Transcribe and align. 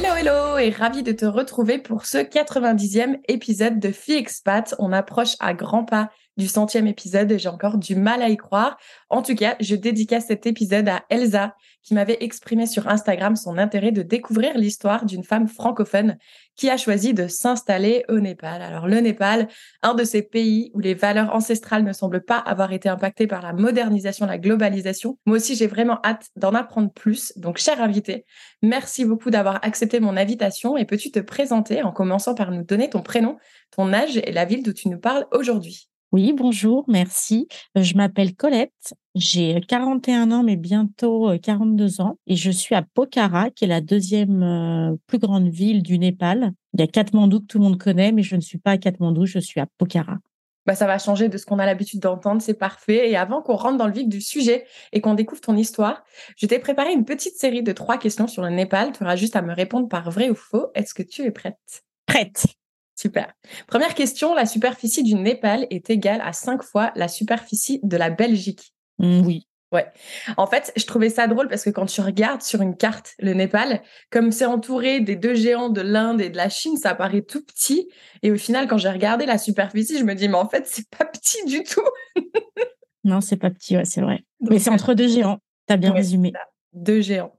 Hello, 0.00 0.14
hello, 0.14 0.58
et 0.58 0.70
ravi 0.70 1.02
de 1.02 1.10
te 1.10 1.24
retrouver 1.24 1.78
pour 1.78 2.06
ce 2.06 2.18
90e 2.18 3.18
épisode 3.26 3.80
de 3.80 3.90
Fille 3.90 4.14
Expat. 4.14 4.76
On 4.78 4.92
approche 4.92 5.34
à 5.40 5.54
grands 5.54 5.84
pas 5.84 6.12
du 6.38 6.48
centième 6.48 6.86
épisode 6.86 7.30
et 7.32 7.38
j'ai 7.38 7.48
encore 7.48 7.76
du 7.76 7.96
mal 7.96 8.22
à 8.22 8.30
y 8.30 8.36
croire. 8.36 8.78
En 9.10 9.22
tout 9.22 9.34
cas, 9.34 9.56
je 9.60 9.74
dédicace 9.74 10.26
cet 10.28 10.46
épisode 10.46 10.88
à 10.88 11.04
Elsa 11.10 11.54
qui 11.82 11.94
m'avait 11.94 12.18
exprimé 12.20 12.66
sur 12.66 12.88
Instagram 12.88 13.34
son 13.34 13.56
intérêt 13.56 13.92
de 13.92 14.02
découvrir 14.02 14.56
l'histoire 14.56 15.04
d'une 15.04 15.24
femme 15.24 15.48
francophone 15.48 16.18
qui 16.54 16.68
a 16.68 16.76
choisi 16.76 17.14
de 17.14 17.28
s'installer 17.28 18.04
au 18.08 18.20
Népal. 18.20 18.62
Alors 18.62 18.86
le 18.86 18.98
Népal, 18.98 19.48
un 19.82 19.94
de 19.94 20.04
ces 20.04 20.22
pays 20.22 20.70
où 20.74 20.80
les 20.80 20.94
valeurs 20.94 21.34
ancestrales 21.34 21.84
ne 21.84 21.92
semblent 21.92 22.24
pas 22.24 22.36
avoir 22.38 22.72
été 22.72 22.88
impactées 22.88 23.26
par 23.26 23.42
la 23.42 23.52
modernisation, 23.52 24.26
la 24.26 24.38
globalisation. 24.38 25.18
Moi 25.24 25.36
aussi, 25.36 25.54
j'ai 25.54 25.66
vraiment 25.66 25.98
hâte 26.04 26.26
d'en 26.36 26.54
apprendre 26.54 26.92
plus. 26.92 27.32
Donc, 27.36 27.58
cher 27.58 27.80
invité, 27.80 28.26
merci 28.62 29.04
beaucoup 29.04 29.30
d'avoir 29.30 29.58
accepté 29.64 29.98
mon 29.98 30.16
invitation 30.16 30.76
et 30.76 30.84
peux-tu 30.84 31.10
te 31.10 31.20
présenter 31.20 31.82
en 31.82 31.92
commençant 31.92 32.34
par 32.34 32.50
nous 32.50 32.64
donner 32.64 32.90
ton 32.90 33.02
prénom, 33.02 33.38
ton 33.70 33.92
âge 33.92 34.18
et 34.18 34.32
la 34.32 34.44
ville 34.44 34.62
d'où 34.62 34.72
tu 34.72 34.88
nous 34.88 35.00
parles 35.00 35.26
aujourd'hui? 35.32 35.88
Oui, 36.12 36.32
bonjour, 36.34 36.84
merci. 36.88 37.48
Euh, 37.76 37.82
je 37.82 37.94
m'appelle 37.94 38.34
Colette, 38.34 38.94
j'ai 39.14 39.60
41 39.60 40.32
ans, 40.32 40.42
mais 40.42 40.56
bientôt 40.56 41.30
42 41.42 42.00
ans, 42.00 42.18
et 42.26 42.34
je 42.34 42.50
suis 42.50 42.74
à 42.74 42.82
Pokhara, 42.82 43.50
qui 43.50 43.64
est 43.64 43.68
la 43.68 43.82
deuxième 43.82 44.42
euh, 44.42 44.96
plus 45.06 45.18
grande 45.18 45.48
ville 45.48 45.82
du 45.82 45.98
Népal. 45.98 46.52
Il 46.72 46.80
y 46.80 46.82
a 46.82 46.86
Katmandou 46.86 47.40
que 47.40 47.46
tout 47.46 47.58
le 47.58 47.64
monde 47.64 47.78
connaît, 47.78 48.12
mais 48.12 48.22
je 48.22 48.36
ne 48.36 48.40
suis 48.40 48.58
pas 48.58 48.72
à 48.72 48.78
Katmandou, 48.78 49.26
je 49.26 49.38
suis 49.38 49.60
à 49.60 49.66
Pokhara. 49.76 50.16
Bah, 50.64 50.74
ça 50.74 50.86
va 50.86 50.98
changer 50.98 51.28
de 51.28 51.38
ce 51.38 51.46
qu'on 51.46 51.58
a 51.58 51.66
l'habitude 51.66 52.00
d'entendre, 52.00 52.42
c'est 52.42 52.52
parfait. 52.52 53.10
Et 53.10 53.16
avant 53.16 53.40
qu'on 53.40 53.56
rentre 53.56 53.78
dans 53.78 53.86
le 53.86 53.92
vif 53.92 54.06
du 54.06 54.20
sujet 54.20 54.66
et 54.92 55.00
qu'on 55.00 55.14
découvre 55.14 55.40
ton 55.40 55.56
histoire, 55.56 56.04
je 56.36 56.46
t'ai 56.46 56.58
préparé 56.58 56.92
une 56.92 57.06
petite 57.06 57.36
série 57.36 57.62
de 57.62 57.72
trois 57.72 57.96
questions 57.96 58.26
sur 58.26 58.42
le 58.42 58.50
Népal. 58.50 58.92
Tu 58.92 59.02
auras 59.02 59.16
juste 59.16 59.34
à 59.34 59.40
me 59.40 59.54
répondre 59.54 59.88
par 59.88 60.10
vrai 60.10 60.28
ou 60.28 60.34
faux. 60.34 60.66
Est-ce 60.74 60.92
que 60.92 61.02
tu 61.02 61.22
es 61.22 61.30
prête? 61.30 61.84
Prête. 62.04 62.57
Super. 62.98 63.32
Première 63.68 63.94
question, 63.94 64.34
la 64.34 64.44
superficie 64.44 65.04
du 65.04 65.14
Népal 65.14 65.68
est 65.70 65.88
égale 65.88 66.20
à 66.20 66.32
cinq 66.32 66.64
fois 66.64 66.90
la 66.96 67.06
superficie 67.06 67.78
de 67.84 67.96
la 67.96 68.10
Belgique. 68.10 68.74
Mmh, 68.98 69.20
oui. 69.24 69.46
Ouais. 69.70 69.86
En 70.36 70.48
fait, 70.48 70.72
je 70.74 70.84
trouvais 70.84 71.08
ça 71.08 71.28
drôle 71.28 71.46
parce 71.46 71.62
que 71.62 71.70
quand 71.70 71.86
tu 71.86 72.00
regardes 72.00 72.42
sur 72.42 72.60
une 72.60 72.76
carte 72.76 73.14
le 73.20 73.34
Népal, 73.34 73.82
comme 74.10 74.32
c'est 74.32 74.46
entouré 74.46 74.98
des 74.98 75.14
deux 75.14 75.34
géants 75.34 75.68
de 75.68 75.80
l'Inde 75.80 76.20
et 76.20 76.28
de 76.28 76.36
la 76.36 76.48
Chine, 76.48 76.76
ça 76.76 76.96
paraît 76.96 77.22
tout 77.22 77.44
petit. 77.44 77.88
Et 78.24 78.32
au 78.32 78.36
final, 78.36 78.66
quand 78.66 78.78
j'ai 78.78 78.90
regardé 78.90 79.26
la 79.26 79.38
superficie, 79.38 79.96
je 79.96 80.04
me 80.04 80.14
dis, 80.14 80.28
mais 80.28 80.34
en 80.34 80.48
fait, 80.48 80.66
c'est 80.66 80.88
pas 80.90 81.04
petit 81.04 81.44
du 81.44 81.62
tout. 81.62 81.86
non, 83.04 83.20
c'est 83.20 83.36
pas 83.36 83.50
petit, 83.50 83.76
ouais, 83.76 83.84
c'est 83.84 84.00
vrai. 84.00 84.24
mais 84.40 84.58
c'est 84.58 84.70
entre 84.70 84.94
deux 84.94 85.06
géants. 85.06 85.38
Tu 85.68 85.74
as 85.74 85.76
bien 85.76 85.92
résumé. 85.92 86.32
Deux 86.72 87.00
géants. 87.00 87.37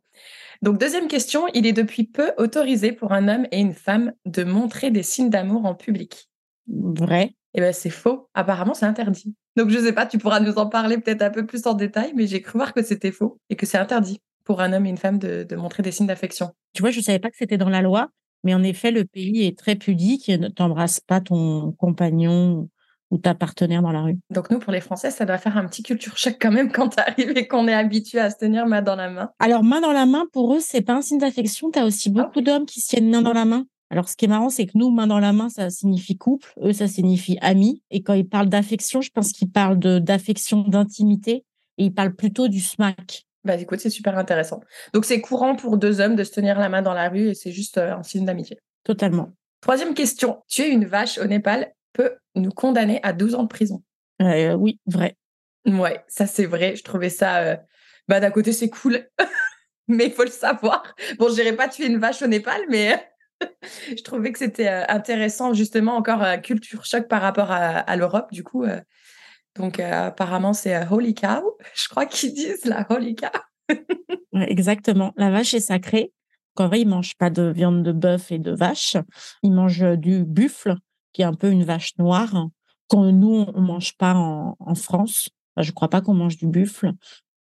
Donc, 0.61 0.77
deuxième 0.77 1.07
question, 1.07 1.47
il 1.53 1.65
est 1.65 1.73
depuis 1.73 2.03
peu 2.03 2.33
autorisé 2.37 2.91
pour 2.91 3.13
un 3.13 3.27
homme 3.27 3.47
et 3.51 3.59
une 3.59 3.73
femme 3.73 4.13
de 4.25 4.43
montrer 4.43 4.91
des 4.91 5.03
signes 5.03 5.29
d'amour 5.29 5.65
en 5.65 5.73
public. 5.73 6.29
Vrai. 6.67 7.33
Eh 7.53 7.61
bien, 7.61 7.71
c'est 7.71 7.89
faux. 7.89 8.29
Apparemment, 8.33 8.73
c'est 8.73 8.85
interdit. 8.85 9.33
Donc, 9.55 9.69
je 9.69 9.77
ne 9.77 9.83
sais 9.83 9.93
pas, 9.93 10.05
tu 10.05 10.17
pourras 10.17 10.39
nous 10.39 10.57
en 10.57 10.67
parler 10.67 10.97
peut-être 10.97 11.21
un 11.21 11.29
peu 11.29 11.45
plus 11.45 11.65
en 11.65 11.73
détail, 11.73 12.11
mais 12.15 12.27
j'ai 12.27 12.41
cru 12.41 12.57
voir 12.57 12.73
que 12.73 12.83
c'était 12.83 13.11
faux 13.11 13.39
et 13.49 13.55
que 13.55 13.65
c'est 13.65 13.77
interdit 13.77 14.19
pour 14.43 14.61
un 14.61 14.73
homme 14.73 14.85
et 14.85 14.89
une 14.89 14.97
femme 14.97 15.17
de, 15.17 15.55
montrer 15.55 15.83
des 15.83 15.91
signes 15.91 16.07
d'affection. 16.07 16.51
Tu 16.73 16.81
vois, 16.81 16.91
je 16.91 16.99
ne 16.99 17.03
savais 17.03 17.19
pas 17.19 17.29
que 17.29 17.37
c'était 17.37 17.57
dans 17.57 17.69
la 17.69 17.81
loi, 17.81 18.09
mais 18.43 18.53
en 18.53 18.63
effet, 18.63 18.91
le 18.91 19.05
pays 19.05 19.45
est 19.45 19.57
très 19.57 19.75
pudique. 19.75 20.27
Ne 20.27 20.49
t'embrasse 20.49 20.99
pas 20.99 21.21
ton 21.21 21.71
compagnon 21.73 22.69
ou 23.11 23.17
ta 23.17 23.33
partenaire 23.33 23.81
dans 23.81 23.91
la 23.91 24.01
rue. 24.01 24.17
Donc 24.29 24.49
nous, 24.51 24.59
pour 24.59 24.71
les 24.71 24.81
Français, 24.81 25.11
ça 25.11 25.25
doit 25.25 25.37
faire 25.37 25.57
un 25.57 25.65
petit 25.65 25.83
culture 25.83 26.17
choc 26.17 26.37
quand 26.39 26.51
même 26.51 26.71
quand 26.71 26.89
tu 26.89 26.99
arrives 26.99 27.37
et 27.37 27.47
qu'on 27.47 27.67
est 27.67 27.73
habitué 27.73 28.19
à 28.19 28.29
se 28.29 28.37
tenir 28.37 28.67
main 28.67 28.81
dans 28.81 28.95
la 28.95 29.09
main. 29.09 29.31
Alors 29.39 29.63
main 29.63 29.81
dans 29.81 29.91
la 29.91 30.05
main, 30.05 30.25
pour 30.31 30.53
eux, 30.53 30.59
c'est 30.59 30.81
pas 30.81 30.93
un 30.93 31.01
signe 31.01 31.17
d'affection. 31.17 31.71
Tu 31.71 31.79
as 31.79 31.85
aussi 31.85 32.11
ah 32.15 32.23
beaucoup 32.23 32.41
d'hommes 32.41 32.65
qui 32.65 32.81
se 32.81 32.89
tiennent 32.89 33.09
main 33.09 33.21
dans 33.21 33.33
la 33.33 33.45
main. 33.45 33.65
Alors 33.91 34.07
ce 34.07 34.15
qui 34.15 34.25
est 34.25 34.27
marrant, 34.27 34.49
c'est 34.49 34.67
que 34.67 34.73
nous, 34.75 34.91
main 34.91 35.07
dans 35.07 35.19
la 35.19 35.33
main, 35.33 35.49
ça 35.49 35.69
signifie 35.69 36.17
couple. 36.17 36.53
Eux, 36.61 36.73
ça 36.73 36.87
signifie 36.87 37.37
ami. 37.41 37.81
Et 37.89 38.03
quand 38.03 38.13
ils 38.13 38.27
parlent 38.27 38.49
d'affection, 38.49 39.01
je 39.01 39.09
pense 39.09 39.31
qu'ils 39.31 39.49
parlent 39.49 39.79
d'affection, 39.79 40.61
d'intimité. 40.61 41.43
Et 41.77 41.85
ils 41.85 41.93
parlent 41.93 42.15
plutôt 42.15 42.47
du 42.47 42.59
smack. 42.59 43.25
Bah 43.45 43.55
écoute, 43.55 43.79
c'est 43.79 43.89
super 43.89 44.17
intéressant. 44.17 44.59
Donc 44.93 45.05
c'est 45.05 45.21
courant 45.21 45.55
pour 45.55 45.77
deux 45.77 46.01
hommes 46.01 46.15
de 46.15 46.23
se 46.23 46.31
tenir 46.31 46.59
la 46.59 46.69
main 46.69 46.81
dans 46.81 46.93
la 46.93 47.09
rue 47.09 47.29
et 47.29 47.33
c'est 47.33 47.51
juste 47.51 47.77
euh, 47.77 47.95
un 47.95 48.03
signe 48.03 48.25
d'amitié. 48.25 48.59
Totalement. 48.83 49.31
Troisième 49.61 49.93
question. 49.93 50.41
Tu 50.47 50.61
es 50.61 50.69
une 50.69 50.85
vache 50.85 51.17
au 51.17 51.25
Népal 51.25 51.73
peut 51.93 52.15
nous 52.35 52.51
condamner 52.51 52.99
à 53.03 53.13
12 53.13 53.35
ans 53.35 53.43
de 53.43 53.47
prison. 53.47 53.83
Euh, 54.21 54.53
oui, 54.53 54.79
vrai. 54.85 55.15
Ouais, 55.65 56.03
ça 56.07 56.27
c'est 56.27 56.45
vrai. 56.45 56.75
Je 56.75 56.83
trouvais 56.83 57.09
ça. 57.09 57.39
Euh, 57.39 57.57
bah, 58.07 58.19
d'un 58.19 58.31
côté, 58.31 58.51
c'est 58.53 58.69
cool, 58.69 59.07
mais 59.87 60.07
il 60.07 60.11
faut 60.11 60.23
le 60.23 60.31
savoir. 60.31 60.83
Bon, 61.17 61.29
je 61.29 61.35
n'irai 61.35 61.55
pas 61.55 61.67
tuer 61.67 61.87
une 61.87 61.99
vache 61.99 62.21
au 62.21 62.27
Népal, 62.27 62.61
mais 62.69 63.07
je 63.89 64.01
trouvais 64.03 64.31
que 64.31 64.39
c'était 64.39 64.67
euh, 64.67 64.85
intéressant, 64.87 65.53
justement, 65.53 65.95
encore 65.95 66.23
culture 66.41 66.85
choc 66.85 67.07
par 67.07 67.21
rapport 67.21 67.51
à, 67.51 67.95
l'Europe, 67.95 68.31
du 68.31 68.43
coup. 68.43 68.65
donc, 69.55 69.79
apparemment, 69.79 70.53
c'est 70.53 70.87
Holy 70.89 71.13
Cow. 71.13 71.57
Je 71.75 71.87
crois 71.87 72.05
qu'ils 72.05 72.33
disent 72.33 72.65
la 72.65 72.85
Holy 72.89 73.15
Cow. 73.15 73.27
exactement. 74.33 75.13
La 75.17 75.29
vache 75.29 75.53
est 75.53 75.59
sacrée. 75.59 76.11
En 76.55 76.67
vrai, 76.67 76.81
ils 76.81 76.85
ne 76.85 76.91
mangent 76.91 77.15
pas 77.15 77.29
de 77.29 77.43
viande 77.43 77.83
de 77.83 77.93
bœuf 77.93 78.33
et 78.33 78.39
de 78.39 78.51
vache. 78.51 78.97
Ils 79.43 79.53
mangent 79.53 79.97
du 79.97 80.25
buffle, 80.25 80.75
qui 81.13 81.21
est 81.21 81.25
un 81.25 81.33
peu 81.33 81.51
une 81.51 81.63
vache 81.63 81.97
noire, 81.97 82.47
quand 82.87 83.11
nous, 83.11 83.45
on 83.53 83.61
mange 83.61 83.95
pas 83.97 84.15
en, 84.15 84.75
France. 84.75 85.29
Je 85.57 85.63
je 85.63 85.71
crois 85.71 85.89
pas 85.89 86.01
qu'on 86.01 86.13
mange 86.13 86.37
du 86.37 86.47
buffle. 86.47 86.91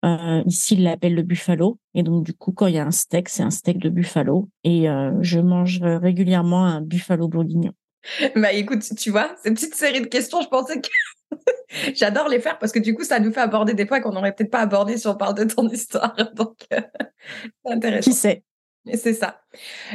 Euh, 0.05 0.43
ici, 0.45 0.75
ils 0.75 0.83
l'appellent 0.83 1.15
le 1.15 1.23
buffalo. 1.23 1.79
Et 1.93 2.03
donc, 2.03 2.23
du 2.25 2.33
coup, 2.33 2.51
quand 2.51 2.67
il 2.67 2.75
y 2.75 2.79
a 2.79 2.85
un 2.85 2.91
steak, 2.91 3.27
c'est 3.29 3.43
un 3.43 3.51
steak 3.51 3.79
de 3.79 3.89
buffalo. 3.89 4.49
Et 4.63 4.89
euh, 4.89 5.11
je 5.21 5.39
mange 5.39 5.81
régulièrement 5.81 6.65
un 6.65 6.81
buffalo 6.81 7.27
bourguignon. 7.27 7.73
Bah 8.35 8.53
écoute, 8.53 8.83
tu 8.97 9.11
vois, 9.11 9.35
cette 9.43 9.55
petite 9.55 9.75
série 9.75 10.01
de 10.01 10.07
questions, 10.07 10.41
je 10.41 10.47
pensais 10.47 10.79
que 10.79 10.87
j'adore 11.93 12.27
les 12.27 12.39
faire 12.39 12.57
parce 12.57 12.71
que 12.71 12.79
du 12.79 12.93
coup, 12.93 13.03
ça 13.03 13.19
nous 13.19 13.31
fait 13.31 13.41
aborder 13.41 13.73
des 13.73 13.85
points 13.85 13.99
qu'on 13.99 14.13
n'aurait 14.13 14.33
peut-être 14.33 14.51
pas 14.51 14.61
abordés 14.61 14.97
si 14.97 15.07
on 15.07 15.15
parle 15.15 15.35
de 15.35 15.43
ton 15.43 15.67
histoire. 15.67 16.15
Donc, 16.35 16.65
euh, 16.73 16.79
c'est 17.65 17.73
intéressant. 17.73 18.11
Qui 18.11 18.15
sait? 18.15 18.43
c'est 18.97 19.13
ça. 19.13 19.41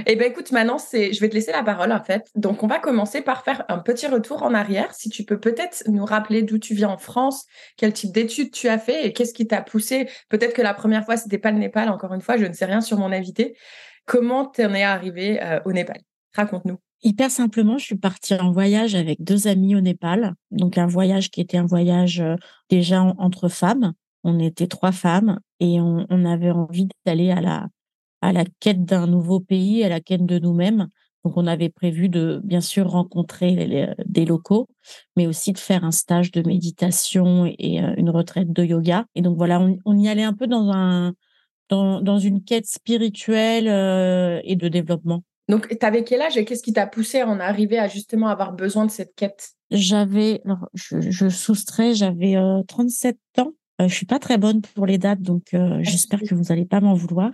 Eh 0.06 0.16
bien, 0.16 0.26
écoute, 0.26 0.52
maintenant, 0.52 0.78
c'est, 0.78 1.12
je 1.12 1.20
vais 1.20 1.28
te 1.28 1.34
laisser 1.34 1.52
la 1.52 1.62
parole, 1.62 1.92
en 1.92 2.02
fait. 2.02 2.24
Donc, 2.34 2.62
on 2.62 2.66
va 2.66 2.78
commencer 2.78 3.22
par 3.22 3.44
faire 3.44 3.64
un 3.68 3.78
petit 3.78 4.06
retour 4.06 4.42
en 4.42 4.54
arrière. 4.54 4.92
Si 4.94 5.08
tu 5.08 5.24
peux 5.24 5.38
peut-être 5.38 5.84
nous 5.88 6.04
rappeler 6.04 6.42
d'où 6.42 6.58
tu 6.58 6.74
viens 6.74 6.90
en 6.90 6.98
France, 6.98 7.44
quel 7.76 7.92
type 7.92 8.12
d'études 8.12 8.50
tu 8.50 8.68
as 8.68 8.78
fait 8.78 9.06
et 9.06 9.12
qu'est-ce 9.12 9.34
qui 9.34 9.46
t'a 9.46 9.62
poussé? 9.62 10.08
Peut-être 10.28 10.54
que 10.54 10.62
la 10.62 10.74
première 10.74 11.04
fois, 11.04 11.16
c'était 11.16 11.38
pas 11.38 11.50
le 11.50 11.58
Népal. 11.58 11.88
Encore 11.88 12.14
une 12.14 12.20
fois, 12.20 12.36
je 12.36 12.46
ne 12.46 12.52
sais 12.52 12.64
rien 12.64 12.80
sur 12.80 12.98
mon 12.98 13.12
invité. 13.12 13.56
Comment 14.06 14.46
tu 14.46 14.64
en 14.64 14.74
es 14.74 14.82
arrivé 14.82 15.42
euh, 15.42 15.60
au 15.64 15.72
Népal? 15.72 16.00
Raconte-nous. 16.34 16.78
Hyper 17.02 17.30
simplement, 17.30 17.78
je 17.78 17.84
suis 17.84 17.96
partie 17.96 18.34
en 18.34 18.50
voyage 18.50 18.94
avec 18.94 19.22
deux 19.22 19.46
amis 19.46 19.76
au 19.76 19.80
Népal. 19.80 20.34
Donc, 20.50 20.78
un 20.78 20.86
voyage 20.86 21.30
qui 21.30 21.40
était 21.40 21.58
un 21.58 21.66
voyage 21.66 22.20
euh, 22.20 22.36
déjà 22.70 23.02
entre 23.18 23.48
femmes. 23.48 23.92
On 24.24 24.38
était 24.40 24.66
trois 24.66 24.92
femmes 24.92 25.38
et 25.60 25.80
on 25.82 26.24
avait 26.24 26.50
envie 26.50 26.88
d'aller 27.04 27.30
à 27.30 27.42
la, 27.42 27.68
à 28.24 28.32
la 28.32 28.44
quête 28.58 28.84
d'un 28.84 29.06
nouveau 29.06 29.38
pays, 29.38 29.84
à 29.84 29.90
la 29.90 30.00
quête 30.00 30.24
de 30.24 30.38
nous-mêmes. 30.38 30.88
Donc, 31.24 31.36
on 31.36 31.46
avait 31.46 31.68
prévu 31.68 32.08
de, 32.08 32.40
bien 32.42 32.62
sûr, 32.62 32.88
rencontrer 32.88 33.94
des 34.04 34.24
locaux, 34.24 34.68
mais 35.16 35.26
aussi 35.26 35.52
de 35.52 35.58
faire 35.58 35.84
un 35.84 35.90
stage 35.90 36.30
de 36.30 36.42
méditation 36.46 37.46
et 37.46 37.82
euh, 37.82 37.94
une 37.96 38.10
retraite 38.10 38.50
de 38.50 38.64
yoga. 38.64 39.04
Et 39.14 39.22
donc, 39.22 39.36
voilà, 39.36 39.66
on, 39.84 39.98
y 39.98 40.08
allait 40.08 40.22
un 40.22 40.32
peu 40.32 40.46
dans, 40.46 40.70
un, 40.72 41.12
dans, 41.68 42.18
une 42.18 42.42
quête 42.44 42.66
spirituelle 42.66 43.68
euh, 43.68 44.40
et 44.44 44.56
de 44.56 44.68
développement. 44.68 45.22
Donc, 45.48 45.68
tu 45.68 45.86
avais 45.86 46.04
quel 46.04 46.22
âge 46.22 46.38
et 46.38 46.46
qu'est-ce 46.46 46.62
qui 46.62 46.72
t'a 46.72 46.86
poussé 46.86 47.20
à 47.20 47.28
en 47.28 47.40
arriver 47.40 47.78
à 47.78 47.88
justement 47.88 48.28
avoir 48.28 48.52
besoin 48.52 48.86
de 48.86 48.90
cette 48.90 49.14
quête? 49.14 49.50
J'avais, 49.70 50.42
je, 50.72 51.00
je, 51.00 51.28
soustrais, 51.28 51.94
j'avais 51.94 52.36
37 52.68 53.18
ans. 53.38 53.52
Je 53.80 53.88
je 53.88 53.94
suis 53.94 54.06
pas 54.06 54.18
très 54.18 54.38
bonne 54.38 54.60
pour 54.60 54.86
les 54.86 54.98
dates, 54.98 55.22
donc 55.22 55.56
j'espère 55.80 56.20
que 56.20 56.34
vous 56.34 56.52
allez 56.52 56.64
pas 56.64 56.80
m'en 56.80 56.94
vouloir. 56.94 57.32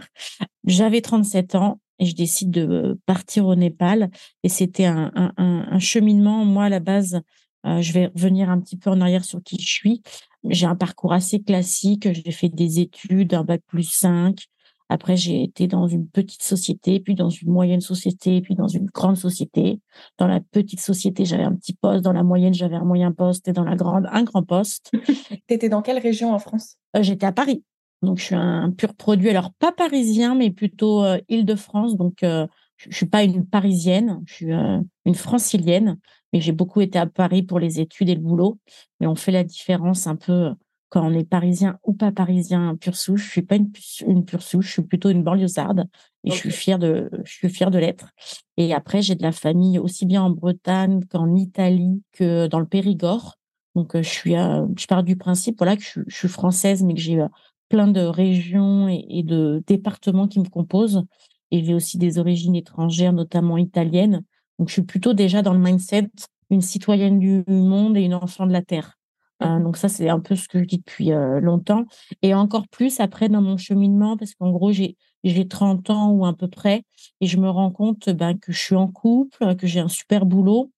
J'avais 0.65 1.01
37 1.01 1.55
ans 1.55 1.81
et 1.99 2.07
je 2.07 2.15
décide 2.15 2.51
de 2.51 2.99
partir 3.07 3.47
au 3.47 3.55
Népal. 3.55 4.11
Et 4.43 4.49
c'était 4.49 4.87
un, 4.87 5.13
un, 5.15 5.33
un, 5.37 5.79
cheminement. 5.79 6.45
Moi, 6.45 6.65
à 6.65 6.69
la 6.71 6.81
base, 6.81 7.21
je 7.65 7.93
vais 7.93 8.07
revenir 8.07 8.49
un 8.49 8.59
petit 8.59 8.77
peu 8.77 8.91
en 8.91 9.01
arrière 9.01 9.25
sur 9.25 9.43
qui 9.43 9.61
je 9.61 9.69
suis. 9.69 10.03
J'ai 10.49 10.67
un 10.67 10.77
parcours 10.77 11.13
assez 11.13 11.43
classique. 11.43 12.09
J'ai 12.13 12.33
fait 12.33 12.49
des 12.49 12.81
études, 12.81 13.35
un 13.35 13.45
bac 13.45 13.61
plus 13.67 13.91
5. 13.91 14.47
Après, 14.93 15.17
j'ai 15.17 15.45
été 15.45 15.69
dans 15.69 15.87
une 15.87 16.09
petite 16.09 16.43
société, 16.43 16.99
puis 16.99 17.15
dans 17.15 17.31
une 17.31 17.49
moyenne 17.49 17.81
société, 17.81 18.41
puis 18.41 18.57
dans 18.57 18.67
une 18.67 18.87
grande 18.87 19.17
société. 19.17 19.81
Dans 20.19 20.27
la 20.27 20.41
petite 20.41 20.81
société, 20.81 21.25
j'avais 21.25 21.45
un 21.45 21.55
petit 21.55 21.75
poste. 21.75 22.03
Dans 22.03 22.13
la 22.13 22.25
moyenne, 22.25 22.53
j'avais 22.53 22.75
un 22.75 22.85
moyen 22.85 23.13
poste. 23.13 23.47
Et 23.47 23.53
dans 23.53 23.63
la 23.63 23.77
grande, 23.77 24.09
un 24.11 24.25
grand 24.25 24.43
poste. 24.43 24.91
tu 25.31 25.55
étais 25.55 25.69
dans 25.69 25.81
quelle 25.81 26.01
région 26.01 26.35
en 26.35 26.41
France? 26.41 26.75
Euh, 26.97 27.05
J'étais 27.05 27.25
à 27.25 27.31
Paris. 27.31 27.63
Donc, 28.03 28.19
je 28.19 28.25
suis 28.25 28.35
un 28.35 28.73
pur 28.73 28.95
produit. 28.95 29.31
Alors, 29.31 29.53
pas 29.61 29.71
parisien, 29.71 30.35
mais 30.35 30.51
plutôt 30.51 31.05
euh, 31.05 31.19
Île-de-France. 31.29 31.97
Donc, 31.97 32.25
euh, 32.25 32.49
je 32.77 32.89
ne 32.89 32.95
suis 32.95 33.07
pas 33.07 33.23
une 33.23 33.47
parisienne. 33.47 34.21
Je 34.27 34.35
suis 34.35 34.53
une 34.53 35.15
francilienne. 35.15 35.99
Mais 36.33 36.41
j'ai 36.41 36.53
beaucoup 36.53 36.81
été 36.81 36.99
à 36.99 37.07
Paris 37.07 37.45
pour 37.45 37.61
les 37.61 37.79
études 37.79 38.09
et 38.09 38.17
le 38.17 38.21
boulot. 38.21 38.59
Mais 38.99 39.07
on 39.07 39.15
fait 39.15 39.31
la 39.31 39.45
différence 39.45 40.09
un 40.09 40.17
peu 40.17 40.51
quand 40.91 41.07
on 41.07 41.15
est 41.15 41.25
parisien 41.25 41.79
ou 41.85 41.95
pas 41.95 42.13
parisien 42.13 42.77
pure 42.77 42.97
souche. 42.97 43.25
Je 43.25 43.31
suis 43.31 43.43
pas 43.43 43.57
une, 43.57 43.71
une 44.07 44.25
pure 44.25 44.43
souche, 44.43 44.67
je 44.67 44.73
suis 44.73 44.83
plutôt 44.83 45.09
une 45.09 45.23
banlieusarde 45.23 45.87
et 46.25 46.31
je 46.31 46.37
suis 46.37 46.51
fière 46.51 46.79
de, 46.79 47.09
je 47.25 47.33
suis 47.33 47.49
fière 47.49 47.71
de 47.71 47.79
l'être. 47.79 48.11
Et 48.57 48.75
après, 48.75 49.01
j'ai 49.01 49.15
de 49.15 49.23
la 49.23 49.33
famille 49.33 49.79
aussi 49.79 50.05
bien 50.05 50.23
en 50.23 50.31
Bretagne 50.31 51.05
qu'en 51.09 51.35
Italie 51.35 52.03
que 52.13 52.49
dans 52.49 52.61
le 52.61 52.67
Périgord. 52.67 53.37
Donc, 53.75 53.95
euh, 53.95 54.03
je 54.03 54.09
suis, 54.09 54.33
je 54.33 54.87
pars 54.87 55.05
du 55.05 55.17
principe, 55.17 55.59
voilà, 55.59 55.77
que 55.77 55.83
je, 55.83 56.03
suis 56.09 56.29
française, 56.29 56.83
mais 56.83 56.95
que 56.95 57.01
j'ai 57.01 57.21
euh, 57.21 57.29
plein 57.69 57.87
de 57.87 58.01
régions 58.01 58.89
et, 58.89 59.23
de 59.23 59.63
départements 59.67 60.27
qui 60.27 60.41
me 60.41 60.49
composent. 60.49 61.05
Et 61.53 61.65
j'ai 61.65 61.75
aussi 61.75 61.97
des 61.97 62.19
origines 62.19 62.57
étrangères, 62.57 63.13
notamment 63.13 63.57
italiennes. 63.57 64.25
Donc, 64.59 64.69
je 64.69 64.75
suis 64.75 64.83
plutôt 64.83 65.15
déjà 65.15 65.41
dans 65.43 65.53
le 65.53 65.61
mindset 65.61 66.11
une 66.51 66.63
citoyenne 66.63 67.21
du 67.21 67.45
monde 67.47 67.97
et 67.97 68.03
une 68.03 68.15
enfant 68.15 68.45
de 68.45 68.53
la 68.53 68.63
terre. 68.63 69.00
Hein, 69.41 69.61
donc 69.61 69.77
ça, 69.77 69.89
c'est 69.89 70.09
un 70.09 70.21
peu 70.21 70.37
ce 70.37 70.49
que 70.49 70.59
je 70.61 70.65
dis 70.65 70.79
depuis 70.79 71.13
euh, 71.13 71.41
longtemps. 71.41 71.87
Et 72.23 72.35
encore 72.35 72.69
plus 72.69 73.01
après 73.01 73.29
dans 73.29 73.43
mon 73.43 73.57
cheminement, 73.57 74.17
parce 74.17 74.35
qu'en 74.35 74.51
gros, 74.51 74.73
j'ai 74.73 74.97
j'ai 75.25 75.47
30 75.47 75.91
ans 75.91 76.11
ou 76.13 76.25
à 76.25 76.35
peu 76.35 76.49
près, 76.49 76.83
et 77.21 77.27
je 77.27 77.37
me 77.37 77.51
rends 77.51 77.71
compte 77.71 78.09
ben, 78.09 78.39
que 78.39 78.53
je 78.53 78.59
suis 78.59 78.75
en 78.75 78.89
couple, 78.89 79.55
que 79.57 79.67
j'ai 79.67 79.81
un 79.81 79.89
super 79.89 80.25
boulot, 80.25 80.73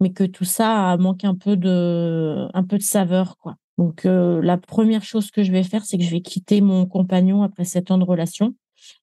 mais 0.00 0.12
que 0.12 0.24
tout 0.24 0.44
ça 0.44 0.96
manque 0.98 1.24
un 1.24 1.34
peu 1.34 1.56
de, 1.56 2.46
un 2.54 2.64
peu 2.64 2.78
de 2.78 2.82
saveur. 2.82 3.36
quoi. 3.38 3.56
Donc 3.76 4.06
euh, 4.06 4.40
la 4.42 4.56
première 4.58 5.02
chose 5.04 5.30
que 5.30 5.42
je 5.42 5.52
vais 5.52 5.64
faire, 5.64 5.84
c'est 5.84 5.98
que 5.98 6.04
je 6.04 6.10
vais 6.10 6.20
quitter 6.20 6.60
mon 6.60 6.86
compagnon 6.86 7.42
après 7.42 7.64
sept 7.64 7.90
ans 7.90 7.98
de 7.98 8.04
relation. 8.04 8.54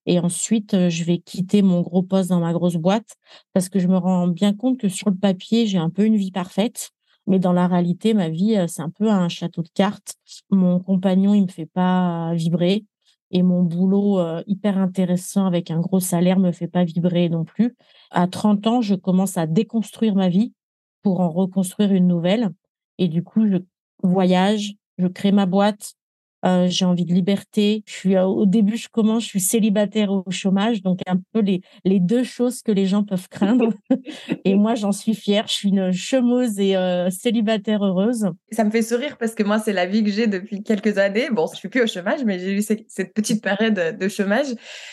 Et 0.06 0.20
ensuite, 0.20 0.74
euh, 0.74 0.90
je 0.90 1.04
vais 1.04 1.20
quitter 1.20 1.62
mon 1.62 1.82
gros 1.82 2.04
poste 2.04 2.30
dans 2.30 2.40
ma 2.40 2.54
grosse 2.54 2.76
boîte 2.76 3.16
parce 3.54 3.70
que 3.70 3.80
je 3.80 3.88
me 3.88 3.98
rends 3.98 4.28
bien 4.28 4.54
compte 4.54 4.80
que 4.80 4.90
sur 4.90 5.10
le 5.10 5.16
papier, 5.18 5.68
j'ai 5.68 5.78
un 5.78 5.90
peu 5.90 6.06
une 6.06 6.16
vie 6.18 6.32
parfaite 6.32 6.92
mais 7.28 7.40
dans 7.40 7.54
la 7.54 7.68
réalité, 7.68 8.14
ma 8.14 8.30
vie, 8.30 8.58
c'est 8.68 8.82
un 8.82 8.90
peu 8.90 9.10
un 9.10 9.30
château 9.30 9.62
de 9.62 9.70
cartes. 9.74 10.16
Mon 10.50 10.80
compagnon, 10.80 11.34
il 11.34 11.44
me 11.44 11.48
fait 11.48 11.66
pas 11.66 12.34
vibrer. 12.34 12.86
Et 13.32 13.42
mon 13.42 13.64
boulot 13.64 14.20
hyper 14.46 14.78
intéressant 14.78 15.46
avec 15.48 15.72
un 15.72 15.80
gros 15.80 16.00
salaire 16.00 16.40
me 16.40 16.52
fait 16.52 16.68
pas 16.68 16.84
vibrer 16.84 17.28
non 17.28 17.44
plus. 17.44 17.76
À 18.12 18.28
30 18.28 18.68
ans, 18.68 18.82
je 18.82 18.96
commence 18.96 19.38
à 19.38 19.48
déconstruire 19.48 20.16
ma 20.16 20.30
vie 20.30 20.54
pour 21.02 21.20
en 21.20 21.30
reconstruire 21.30 21.92
une 21.92 22.08
nouvelle. 22.08 22.50
Et 22.98 23.08
du 23.08 23.24
coup, 23.24 23.48
je 23.48 23.58
voyage, 24.04 24.76
je 24.98 25.08
crée 25.08 25.32
ma 25.32 25.46
boîte, 25.48 25.96
euh, 26.46 26.68
j'ai 26.68 26.86
envie 26.86 27.06
de 27.06 27.14
liberté. 27.14 27.84
Je 27.86 27.94
suis 27.94 28.16
euh, 28.16 28.26
au 28.26 28.46
début, 28.46 28.78
je 28.78 28.88
commence, 28.90 29.24
je 29.24 29.30
suis 29.30 29.40
célibataire 29.40 30.12
au 30.12 30.24
chômage, 30.30 30.82
donc 30.82 31.00
un 31.08 31.20
peu 31.34 31.40
les, 31.40 31.62
les 31.84 32.00
deux 32.00 32.24
choses 32.24 32.62
que 32.62 32.72
les 32.72 32.86
gens 32.86 33.04
peuvent 33.04 33.28
craindre. 33.30 33.74
et 34.46 34.56
moi, 34.56 34.76
j'en 34.76 34.92
suis 34.92 35.16
fière. 35.16 35.48
Je 35.48 35.54
suis 35.54 35.70
une 35.70 35.92
chemeuse 35.92 36.60
et 36.60 36.76
euh, 36.76 37.10
célibataire 37.10 37.84
heureuse. 37.84 38.30
Ça 38.52 38.64
me 38.64 38.72
fait 38.72 38.82
sourire 38.82 39.18
parce 39.18 39.34
que 39.34 39.44
moi, 39.44 39.60
c'est 39.60 39.74
la 39.74 39.86
vie 39.86 40.04
que 40.04 40.12
j'ai 40.12 40.28
depuis 40.28 40.64
quelques 40.64 40.98
années. 40.98 41.30
Bon, 41.32 41.48
je 41.52 41.58
suis 41.58 41.70
plus 41.70 41.82
au 41.82 41.88
chômage, 41.88 42.24
mais 42.24 42.40
j'ai 42.40 42.54
eu 42.54 42.62
cette 42.62 43.14
petite 43.14 43.44
période 43.44 43.98
de 43.98 44.08
chômage. 44.08 44.48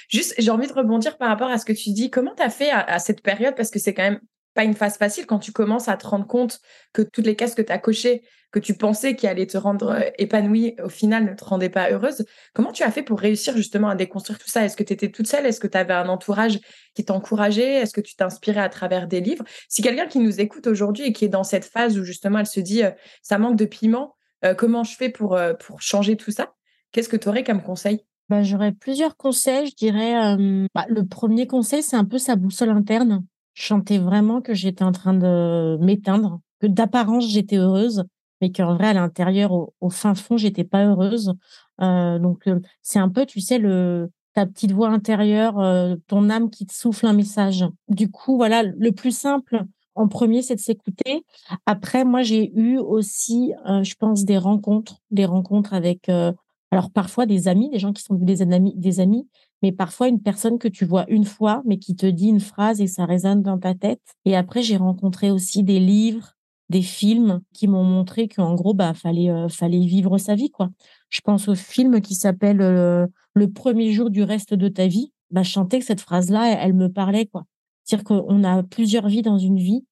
Juste, 0.08 0.34
j'ai 0.38 0.50
envie 0.50 0.68
de 0.68 0.72
rebondir 0.72 1.18
par 1.18 1.28
rapport 1.28 1.50
à 1.50 1.58
ce 1.58 1.64
que 1.64 1.72
tu 1.72 1.90
dis. 1.90 2.10
Comment 2.10 2.34
tu 2.34 2.42
as 2.42 2.50
fait 2.50 2.70
à 2.70 2.98
cette 2.98 3.22
période? 3.22 3.54
Parce 3.56 3.70
que 3.70 3.78
c'est 3.78 3.94
quand 3.94 4.02
même 4.02 4.20
pas 4.54 4.64
une 4.64 4.74
phase 4.74 4.96
facile 4.96 5.26
quand 5.26 5.38
tu 5.38 5.52
commences 5.52 5.88
à 5.88 5.96
te 5.96 6.06
rendre 6.06 6.26
compte 6.26 6.60
que 6.92 7.02
toutes 7.02 7.26
les 7.26 7.36
cases 7.36 7.54
que 7.54 7.62
tu 7.62 7.72
as 7.72 7.78
cochées, 7.78 8.22
que 8.52 8.58
tu 8.58 8.74
pensais 8.74 9.16
qui 9.16 9.26
allaient 9.26 9.46
te 9.46 9.56
rendre 9.56 9.92
euh, 9.92 10.10
épanouie, 10.18 10.76
au 10.84 10.90
final 10.90 11.24
ne 11.24 11.34
te 11.34 11.44
rendaient 11.44 11.70
pas 11.70 11.90
heureuse. 11.90 12.24
Comment 12.52 12.70
tu 12.70 12.82
as 12.82 12.90
fait 12.90 13.02
pour 13.02 13.18
réussir 13.18 13.56
justement 13.56 13.88
à 13.88 13.96
déconstruire 13.96 14.38
tout 14.38 14.48
ça? 14.48 14.64
Est-ce 14.64 14.76
que 14.76 14.82
tu 14.82 14.92
étais 14.92 15.10
toute 15.10 15.26
seule? 15.26 15.46
Est-ce 15.46 15.58
que 15.58 15.66
tu 15.66 15.78
avais 15.78 15.94
un 15.94 16.08
entourage 16.08 16.60
qui 16.94 17.04
t'encourageait? 17.04 17.76
Est-ce 17.76 17.94
que 17.94 18.02
tu 18.02 18.14
t'inspirais 18.14 18.60
à 18.60 18.68
travers 18.68 19.08
des 19.08 19.20
livres? 19.20 19.44
Si 19.68 19.82
quelqu'un 19.82 20.06
qui 20.06 20.18
nous 20.18 20.40
écoute 20.40 20.66
aujourd'hui 20.66 21.06
et 21.06 21.12
qui 21.12 21.24
est 21.24 21.28
dans 21.28 21.44
cette 21.44 21.64
phase 21.64 21.98
où 21.98 22.04
justement 22.04 22.38
elle 22.38 22.46
se 22.46 22.60
dit 22.60 22.84
euh, 22.84 22.90
ça 23.22 23.38
manque 23.38 23.56
de 23.56 23.64
piment, 23.64 24.14
euh, 24.44 24.54
comment 24.54 24.84
je 24.84 24.96
fais 24.96 25.08
pour, 25.08 25.38
pour 25.58 25.80
changer 25.80 26.16
tout 26.16 26.30
ça 26.30 26.52
Qu'est-ce 26.92 27.08
que 27.08 27.16
tu 27.16 27.28
aurais 27.28 27.44
comme 27.44 27.62
conseil? 27.62 28.04
Bah, 28.28 28.42
J'aurais 28.42 28.72
plusieurs 28.72 29.16
conseils. 29.16 29.68
Je 29.68 29.74
dirais, 29.74 30.36
bah, 30.74 30.84
le 30.88 31.06
premier 31.06 31.46
conseil, 31.46 31.82
c'est 31.82 31.96
un 31.96 32.04
peu 32.04 32.18
sa 32.18 32.36
boussole 32.36 32.68
interne 32.68 33.24
je 33.54 33.98
vraiment 33.98 34.40
que 34.40 34.54
j'étais 34.54 34.84
en 34.84 34.92
train 34.92 35.14
de 35.14 35.78
m'éteindre, 35.80 36.40
que 36.60 36.66
d'apparence 36.66 37.28
j'étais 37.28 37.56
heureuse, 37.56 38.04
mais 38.42 38.50
qu'en 38.50 38.74
vrai 38.74 38.88
à 38.88 38.92
l'intérieur, 38.92 39.52
au, 39.52 39.90
fin 39.90 40.14
fond, 40.14 40.36
j'étais 40.36 40.64
pas 40.64 40.84
heureuse. 40.84 41.32
Euh, 41.80 42.18
donc 42.18 42.46
euh, 42.48 42.60
c'est 42.82 42.98
un 42.98 43.08
peu, 43.08 43.24
tu 43.24 43.40
sais, 43.40 43.58
le 43.58 44.10
ta 44.34 44.46
petite 44.46 44.72
voix 44.72 44.88
intérieure, 44.88 45.60
euh, 45.60 45.94
ton 46.06 46.30
âme 46.30 46.50
qui 46.50 46.66
te 46.66 46.72
souffle 46.72 47.06
un 47.06 47.12
message. 47.12 47.64
Du 47.88 48.10
coup, 48.10 48.36
voilà, 48.36 48.62
le 48.62 48.90
plus 48.92 49.16
simple 49.16 49.64
en 49.94 50.08
premier, 50.08 50.40
c'est 50.40 50.54
de 50.54 50.60
s'écouter. 50.60 51.24
Après, 51.66 52.04
moi, 52.04 52.22
j'ai 52.22 52.50
eu 52.58 52.78
aussi, 52.78 53.52
je 53.66 53.94
pense, 53.94 54.24
des 54.24 54.38
rencontres, 54.38 54.96
des 55.10 55.26
rencontres 55.26 55.74
avec, 55.74 56.08
alors 56.08 56.90
parfois 56.90 57.26
des 57.26 57.46
amis, 57.46 57.68
des 57.68 57.78
gens 57.78 57.92
qui 57.92 58.02
sont 58.02 58.14
des 58.14 58.40
amis, 58.40 58.72
des 58.74 59.00
amis, 59.00 59.28
mais 59.62 59.72
parfois 59.72 60.08
une 60.08 60.20
personne 60.20 60.58
que 60.58 60.68
tu 60.68 60.84
vois 60.84 61.04
une 61.08 61.24
fois, 61.24 61.62
mais 61.64 61.78
qui 61.78 61.94
te 61.96 62.06
dit 62.06 62.28
une 62.28 62.40
phrase 62.40 62.80
et 62.80 62.86
ça 62.86 63.04
résonne 63.04 63.42
dans 63.42 63.58
ta 63.58 63.74
tête. 63.74 64.02
Et 64.24 64.36
après, 64.36 64.62
j'ai 64.62 64.76
rencontré 64.76 65.30
aussi 65.30 65.62
des 65.62 65.78
livres, 65.78 66.34
des 66.68 66.82
films 66.82 67.40
qui 67.52 67.68
m'ont 67.68 67.84
montré 67.84 68.28
qu'en 68.28 68.54
gros, 68.54 68.74
bah, 68.74 68.94
fallait, 68.94 69.30
euh, 69.30 69.48
fallait 69.48 69.84
vivre 69.86 70.18
sa 70.18 70.34
vie, 70.34 70.50
quoi. 70.50 70.70
Je 71.10 71.20
pense 71.20 71.48
au 71.48 71.54
film 71.54 72.00
qui 72.00 72.14
s'appelle 72.14 72.60
euh, 72.60 73.06
Le 73.34 73.52
premier 73.52 73.92
jour 73.92 74.10
du 74.10 74.22
reste 74.22 74.54
de 74.54 74.68
ta 74.68 74.86
vie. 74.86 75.12
Bah, 75.30 75.42
je 75.42 75.58
cette 75.80 76.00
phrase-là, 76.00 76.52
elle, 76.52 76.58
elle 76.62 76.74
me 76.74 76.88
parlait, 76.88 77.26
quoi. 77.26 77.44
C'est-à-dire 77.84 78.04
qu'on 78.04 78.44
a 78.44 78.62
plusieurs 78.62 79.08
vies 79.08 79.22
dans 79.22 79.38
une 79.38 79.58
vie 79.58 79.84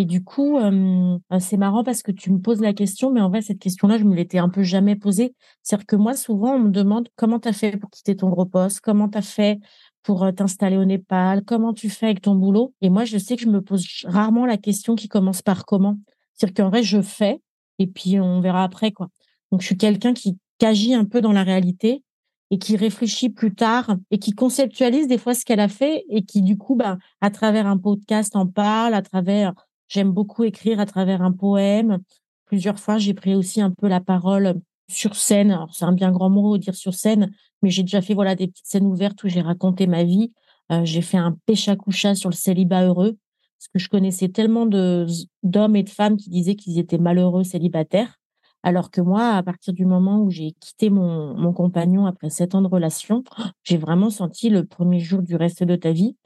et 0.00 0.04
du 0.04 0.22
coup, 0.22 0.58
euh, 0.58 1.18
c'est 1.40 1.56
marrant 1.56 1.82
parce 1.82 2.02
que 2.02 2.12
tu 2.12 2.30
me 2.30 2.38
poses 2.38 2.60
la 2.60 2.72
question, 2.72 3.10
mais 3.10 3.20
en 3.20 3.30
vrai, 3.30 3.42
cette 3.42 3.58
question-là, 3.58 3.98
je 3.98 4.04
me 4.04 4.14
l'étais 4.14 4.38
un 4.38 4.48
peu 4.48 4.62
jamais 4.62 4.94
posée. 4.94 5.34
C'est-à-dire 5.64 5.86
que 5.86 5.96
moi, 5.96 6.14
souvent, 6.14 6.54
on 6.54 6.60
me 6.60 6.70
demande 6.70 7.08
comment 7.16 7.40
tu 7.40 7.48
as 7.48 7.52
fait 7.52 7.76
pour 7.76 7.90
quitter 7.90 8.14
ton 8.14 8.28
gros 8.28 8.46
poste, 8.46 8.80
comment 8.80 9.08
tu 9.08 9.18
as 9.18 9.22
fait 9.22 9.58
pour 10.04 10.32
t'installer 10.32 10.76
au 10.76 10.84
Népal, 10.84 11.42
comment 11.44 11.74
tu 11.74 11.90
fais 11.90 12.06
avec 12.06 12.22
ton 12.22 12.36
boulot. 12.36 12.72
Et 12.80 12.90
moi, 12.90 13.04
je 13.04 13.18
sais 13.18 13.34
que 13.34 13.42
je 13.42 13.48
me 13.48 13.60
pose 13.60 13.84
rarement 14.04 14.46
la 14.46 14.56
question 14.56 14.94
qui 14.94 15.08
commence 15.08 15.42
par 15.42 15.66
comment. 15.66 15.98
C'est-à-dire 16.34 16.64
qu'en 16.64 16.70
vrai, 16.70 16.84
je 16.84 17.02
fais 17.02 17.42
et 17.80 17.88
puis 17.88 18.20
on 18.20 18.40
verra 18.40 18.62
après, 18.62 18.92
quoi. 18.92 19.08
Donc, 19.50 19.62
je 19.62 19.66
suis 19.66 19.76
quelqu'un 19.76 20.14
qui, 20.14 20.38
qui 20.58 20.66
agit 20.66 20.94
un 20.94 21.06
peu 21.06 21.20
dans 21.20 21.32
la 21.32 21.42
réalité 21.42 22.04
et 22.50 22.58
qui 22.58 22.76
réfléchit 22.76 23.30
plus 23.30 23.54
tard 23.54 23.96
et 24.12 24.18
qui 24.18 24.32
conceptualise 24.32 25.08
des 25.08 25.18
fois 25.18 25.34
ce 25.34 25.44
qu'elle 25.44 25.60
a 25.60 25.68
fait 25.68 26.04
et 26.08 26.22
qui, 26.22 26.42
du 26.42 26.56
coup, 26.56 26.76
bah, 26.76 26.98
à 27.20 27.30
travers 27.30 27.66
un 27.66 27.78
podcast 27.78 28.36
en 28.36 28.46
parle, 28.46 28.94
à 28.94 29.02
travers 29.02 29.54
J'aime 29.88 30.12
beaucoup 30.12 30.44
écrire 30.44 30.80
à 30.80 30.86
travers 30.86 31.22
un 31.22 31.32
poème. 31.32 31.98
Plusieurs 32.44 32.78
fois, 32.78 32.98
j'ai 32.98 33.14
pris 33.14 33.34
aussi 33.34 33.60
un 33.60 33.70
peu 33.70 33.88
la 33.88 34.00
parole 34.00 34.60
sur 34.88 35.16
scène. 35.16 35.50
Alors, 35.50 35.74
c'est 35.74 35.84
un 35.84 35.92
bien 35.92 36.10
grand 36.12 36.30
mot 36.30 36.58
dire 36.58 36.74
sur 36.74 36.94
scène, 36.94 37.30
mais 37.62 37.70
j'ai 37.70 37.82
déjà 37.82 38.00
fait 38.02 38.14
voilà 38.14 38.34
des 38.34 38.48
petites 38.48 38.66
scènes 38.66 38.86
ouvertes 38.86 39.22
où 39.24 39.28
j'ai 39.28 39.40
raconté 39.40 39.86
ma 39.86 40.04
vie. 40.04 40.32
Euh, 40.72 40.84
j'ai 40.84 41.02
fait 41.02 41.18
un 41.18 41.36
pêche 41.46 41.68
à 41.68 41.76
coucha 41.76 42.14
sur 42.14 42.30
le 42.30 42.34
célibat 42.34 42.84
heureux, 42.84 43.16
parce 43.58 43.68
que 43.72 43.78
je 43.78 43.88
connaissais 43.88 44.28
tellement 44.28 44.66
de 44.66 45.06
d'hommes 45.42 45.76
et 45.76 45.82
de 45.82 45.88
femmes 45.88 46.16
qui 46.16 46.30
disaient 46.30 46.56
qu'ils 46.56 46.78
étaient 46.78 46.98
malheureux 46.98 47.44
célibataires, 47.44 48.18
alors 48.62 48.90
que 48.90 49.00
moi, 49.00 49.30
à 49.30 49.42
partir 49.42 49.72
du 49.72 49.86
moment 49.86 50.20
où 50.20 50.30
j'ai 50.30 50.52
quitté 50.60 50.90
mon, 50.90 51.34
mon 51.36 51.52
compagnon 51.52 52.06
après 52.06 52.30
sept 52.30 52.54
ans 52.54 52.62
de 52.62 52.68
relation, 52.68 53.24
j'ai 53.64 53.78
vraiment 53.78 54.10
senti 54.10 54.50
le 54.50 54.64
premier 54.66 55.00
jour 55.00 55.22
du 55.22 55.36
reste 55.36 55.64
de 55.64 55.76
ta 55.76 55.92
vie. 55.92 56.16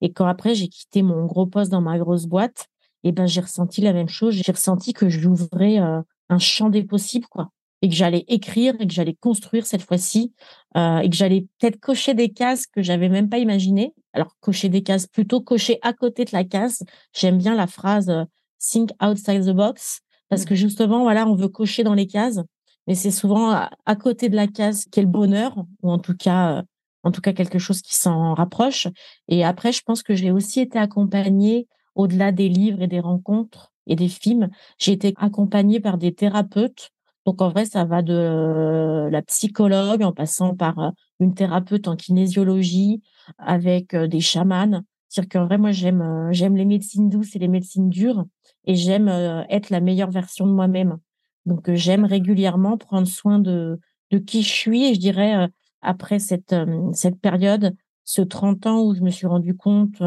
Et 0.00 0.12
quand 0.12 0.26
après 0.26 0.54
j'ai 0.54 0.68
quitté 0.68 1.02
mon 1.02 1.24
gros 1.26 1.46
poste 1.46 1.70
dans 1.70 1.80
ma 1.80 1.98
grosse 1.98 2.26
boîte, 2.26 2.68
et 3.04 3.12
ben 3.12 3.26
j'ai 3.26 3.40
ressenti 3.40 3.80
la 3.80 3.92
même 3.92 4.08
chose. 4.08 4.34
J'ai 4.34 4.52
ressenti 4.52 4.92
que 4.92 5.08
j'ouvrais 5.08 5.80
euh, 5.80 6.00
un 6.28 6.38
champ 6.38 6.70
des 6.70 6.84
possibles, 6.84 7.26
quoi, 7.26 7.50
et 7.82 7.88
que 7.88 7.94
j'allais 7.94 8.24
écrire 8.28 8.74
et 8.80 8.86
que 8.86 8.92
j'allais 8.92 9.14
construire 9.14 9.66
cette 9.66 9.82
fois-ci, 9.82 10.32
euh, 10.76 10.98
et 10.98 11.10
que 11.10 11.16
j'allais 11.16 11.46
peut-être 11.58 11.80
cocher 11.80 12.14
des 12.14 12.30
cases 12.30 12.66
que 12.66 12.82
j'avais 12.82 13.08
même 13.08 13.28
pas 13.28 13.38
imaginées. 13.38 13.94
alors 14.12 14.36
cocher 14.40 14.68
des 14.68 14.82
cases, 14.82 15.06
plutôt 15.06 15.40
cocher 15.40 15.78
à 15.82 15.92
côté 15.92 16.24
de 16.24 16.30
la 16.32 16.44
case. 16.44 16.82
J'aime 17.14 17.38
bien 17.38 17.54
la 17.54 17.66
phrase 17.66 18.08
euh, 18.08 18.24
think 18.58 18.90
outside 19.02 19.44
the 19.44 19.54
box 19.54 20.02
parce 20.32 20.46
que 20.46 20.54
justement, 20.54 21.02
voilà, 21.02 21.26
on 21.26 21.34
veut 21.34 21.48
cocher 21.48 21.84
dans 21.84 21.92
les 21.92 22.06
cases, 22.06 22.40
mais 22.86 22.94
c'est 22.94 23.10
souvent 23.10 23.50
à, 23.50 23.96
côté 23.96 24.30
de 24.30 24.36
la 24.36 24.46
case 24.46 24.86
qu'est 24.90 25.02
le 25.02 25.06
bonheur, 25.06 25.54
ou 25.82 25.90
en 25.90 25.98
tout 25.98 26.16
cas, 26.16 26.56
euh, 26.56 26.62
en 27.02 27.10
tout 27.10 27.20
cas 27.20 27.34
quelque 27.34 27.58
chose 27.58 27.82
qui 27.82 27.94
s'en 27.94 28.32
rapproche. 28.32 28.88
Et 29.28 29.44
après, 29.44 29.72
je 29.72 29.82
pense 29.82 30.02
que 30.02 30.14
j'ai 30.14 30.30
aussi 30.30 30.60
été 30.60 30.78
accompagnée 30.78 31.68
au-delà 31.94 32.32
des 32.32 32.48
livres 32.48 32.82
et 32.82 32.86
des 32.86 33.00
rencontres 33.00 33.72
et 33.86 33.96
des 33.96 34.08
films. 34.08 34.48
J'ai 34.78 34.92
été 34.92 35.14
accompagnée 35.16 35.80
par 35.80 35.98
des 35.98 36.14
thérapeutes. 36.14 36.90
Donc 37.26 37.40
en 37.40 37.50
vrai, 37.50 37.64
ça 37.64 37.84
va 37.84 38.02
de 38.02 39.08
la 39.10 39.22
psychologue 39.22 40.02
en 40.02 40.12
passant 40.12 40.56
par 40.56 40.78
euh, 40.78 40.90
une 41.20 41.34
thérapeute 41.34 41.86
en 41.88 41.96
kinésiologie 41.96 43.02
avec 43.38 43.94
euh, 43.94 44.08
des 44.08 44.20
chamans. 44.20 44.82
C'est-à-dire 45.08 45.28
qu'en 45.28 45.46
vrai, 45.46 45.58
moi, 45.58 45.72
j'aime 45.72 46.28
j'aime 46.32 46.56
les 46.56 46.64
médecines 46.64 47.10
douces 47.10 47.36
et 47.36 47.38
les 47.38 47.48
médecines 47.48 47.90
dures 47.90 48.24
et 48.64 48.74
j'aime 48.74 49.08
euh, 49.08 49.44
être 49.48 49.70
la 49.70 49.80
meilleure 49.80 50.10
version 50.10 50.46
de 50.46 50.52
moi-même. 50.52 50.98
Donc 51.46 51.68
euh, 51.68 51.74
j'aime 51.74 52.04
régulièrement 52.04 52.78
prendre 52.78 53.06
soin 53.06 53.38
de 53.38 53.78
de 54.10 54.18
qui 54.18 54.42
je 54.42 54.48
suis 54.48 54.84
et 54.84 54.94
je 54.94 55.00
dirais 55.00 55.36
euh, 55.36 55.48
après 55.80 56.18
cette 56.18 56.54
cette 56.92 57.20
période, 57.20 57.76
ce 58.04 58.22
30 58.22 58.66
ans 58.66 58.82
où 58.82 58.94
je 58.94 59.00
me 59.02 59.10
suis 59.10 59.26
rendu 59.26 59.56
compte 59.56 60.00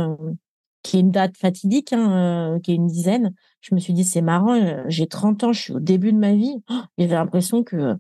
qui 0.86 0.98
est 0.98 1.00
une 1.00 1.12
date 1.12 1.36
fatidique, 1.36 1.94
hein, 1.94 2.60
qui 2.64 2.72
est 2.72 2.76
une 2.76 2.86
dizaine, 2.86 3.34
je 3.62 3.74
me 3.74 3.80
suis 3.80 3.94
dit 3.94 4.04
c'est 4.04 4.22
marrant, 4.22 4.86
j'ai 4.88 5.08
30 5.08 5.44
ans, 5.44 5.52
je 5.52 5.60
suis 5.60 5.74
au 5.74 5.80
début 5.80 6.14
de 6.14 6.18
ma 6.20 6.34
vie, 6.34 6.62
oh, 6.70 6.82
j'avais 6.98 7.16
l'impression 7.16 7.64
que 7.64 7.96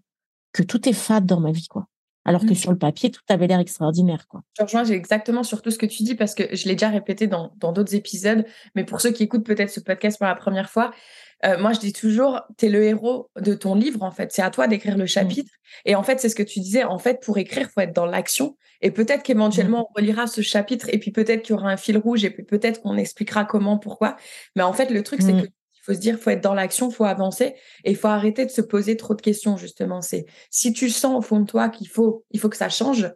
que 0.51 0.62
tout 0.63 0.88
est 0.88 0.94
fade 0.94 1.25
dans 1.25 1.39
ma 1.39 1.51
vie 1.51 1.68
quoi 1.68 1.88
alors 2.27 2.42
que 2.42 2.51
mmh. 2.51 2.56
sur 2.56 2.72
le 2.72 2.77
papier, 2.80 3.12
tout 3.12 3.22
avait 3.30 3.46
l'air 3.46 3.60
extraordinaire. 3.60 4.27
Quoi. 4.27 4.42
Je 4.58 4.63
rejoins 4.63 4.84
exactement 4.86 5.44
sur 5.44 5.62
tout 5.62 5.70
ce 5.70 5.77
que 5.77 5.86
tu 5.86 6.01
dis 6.01 6.15
parce 6.15 6.34
que 6.34 6.56
je 6.56 6.68
l'ai 6.68 6.74
déjà 6.74 6.89
répété 6.89 7.27
dans 7.27 7.51
d'autres 7.60 7.94
épisodes, 7.94 8.46
mais 8.74 8.84
pour 8.84 9.00
ceux 9.00 9.12
qui 9.12 9.22
écoutent 9.22 9.46
peut-être 9.46 9.70
ce 9.70 9.80
podcast 9.80 10.18
pour 10.18 10.25
la 10.25 10.34
première 10.34 10.72
fois, 10.72 10.92
euh, 11.44 11.58
moi 11.58 11.74
je 11.74 11.80
dis 11.80 11.94
toujours, 11.94 12.42
tu 12.58 12.68
es 12.68 12.70
le 12.70 12.84
héros 12.84 13.30
de 13.39 13.54
ton 13.54 13.75
livre 13.75 14.04
en 14.04 14.12
fait, 14.12 14.32
c'est 14.32 14.42
à 14.42 14.50
toi 14.50 14.68
d'écrire 14.68 14.98
le 14.98 15.04
mmh. 15.04 15.08
chapitre. 15.08 15.51
Et 15.84 15.96
en 15.96 16.04
fait, 16.04 16.20
c'est 16.20 16.30
ce 16.30 16.36
que 16.36 16.44
tu 16.44 16.60
disais, 16.60 16.84
en 16.84 17.00
fait, 17.00 17.22
pour 17.22 17.38
écrire, 17.38 17.70
faut 17.70 17.82
être 17.82 17.94
dans 17.94 18.06
l'action. 18.06 18.56
Et 18.82 18.92
peut-être 18.92 19.24
qu'éventuellement, 19.24 19.80
mmh. 19.80 19.86
on 19.89 19.94
relira 19.96 20.27
ce 20.27 20.42
chapitre 20.42 20.88
et 20.92 21.00
puis 21.00 21.12
peut-être 21.12 21.42
qu'il 21.42 21.56
y 21.56 21.60
aura 21.60 21.70
un 21.70 21.77
fil 21.77 21.98
rouge 21.98 22.24
et 22.24 22.30
puis 22.30 22.44
peut-être 22.44 22.82
qu'on 22.82 22.98
expliquera 22.98 23.44
comment, 23.44 23.77
pourquoi. 23.77 24.15
Mais 24.56 24.63
en 24.63 24.74
fait, 24.74 24.89
le 24.89 25.04
truc, 25.04 25.22
c'est 25.22 25.34
que 25.34 25.48
faut 25.86 25.94
se 25.94 26.00
dire, 26.00 26.18
faut 26.18 26.32
être 26.32 26.42
dans 26.42 26.56
l'action, 26.56 26.89
faut 26.89 27.06
avancer 27.06 27.54
et 27.84 27.92
il 27.92 27.96
faut 27.96 28.08
arrêter 28.08 28.46
de 28.46 28.50
se 28.50 28.62
poser 28.62 28.98
trop 28.98 29.13
de 29.13 29.22
questions 29.22 29.56
justement. 29.56 30.01
C'est 30.01 30.25
si 30.50 30.74
tu 30.74 30.89
sens 30.89 31.18
au 31.18 31.22
fond 31.22 31.39
de 31.39 31.46
toi 31.46 31.70
qu'il 31.70 31.88
faut, 31.88 32.25
il 32.32 32.39
faut 32.39 32.50
que 32.50 32.58
ça 32.58 32.70
change. 32.70 33.08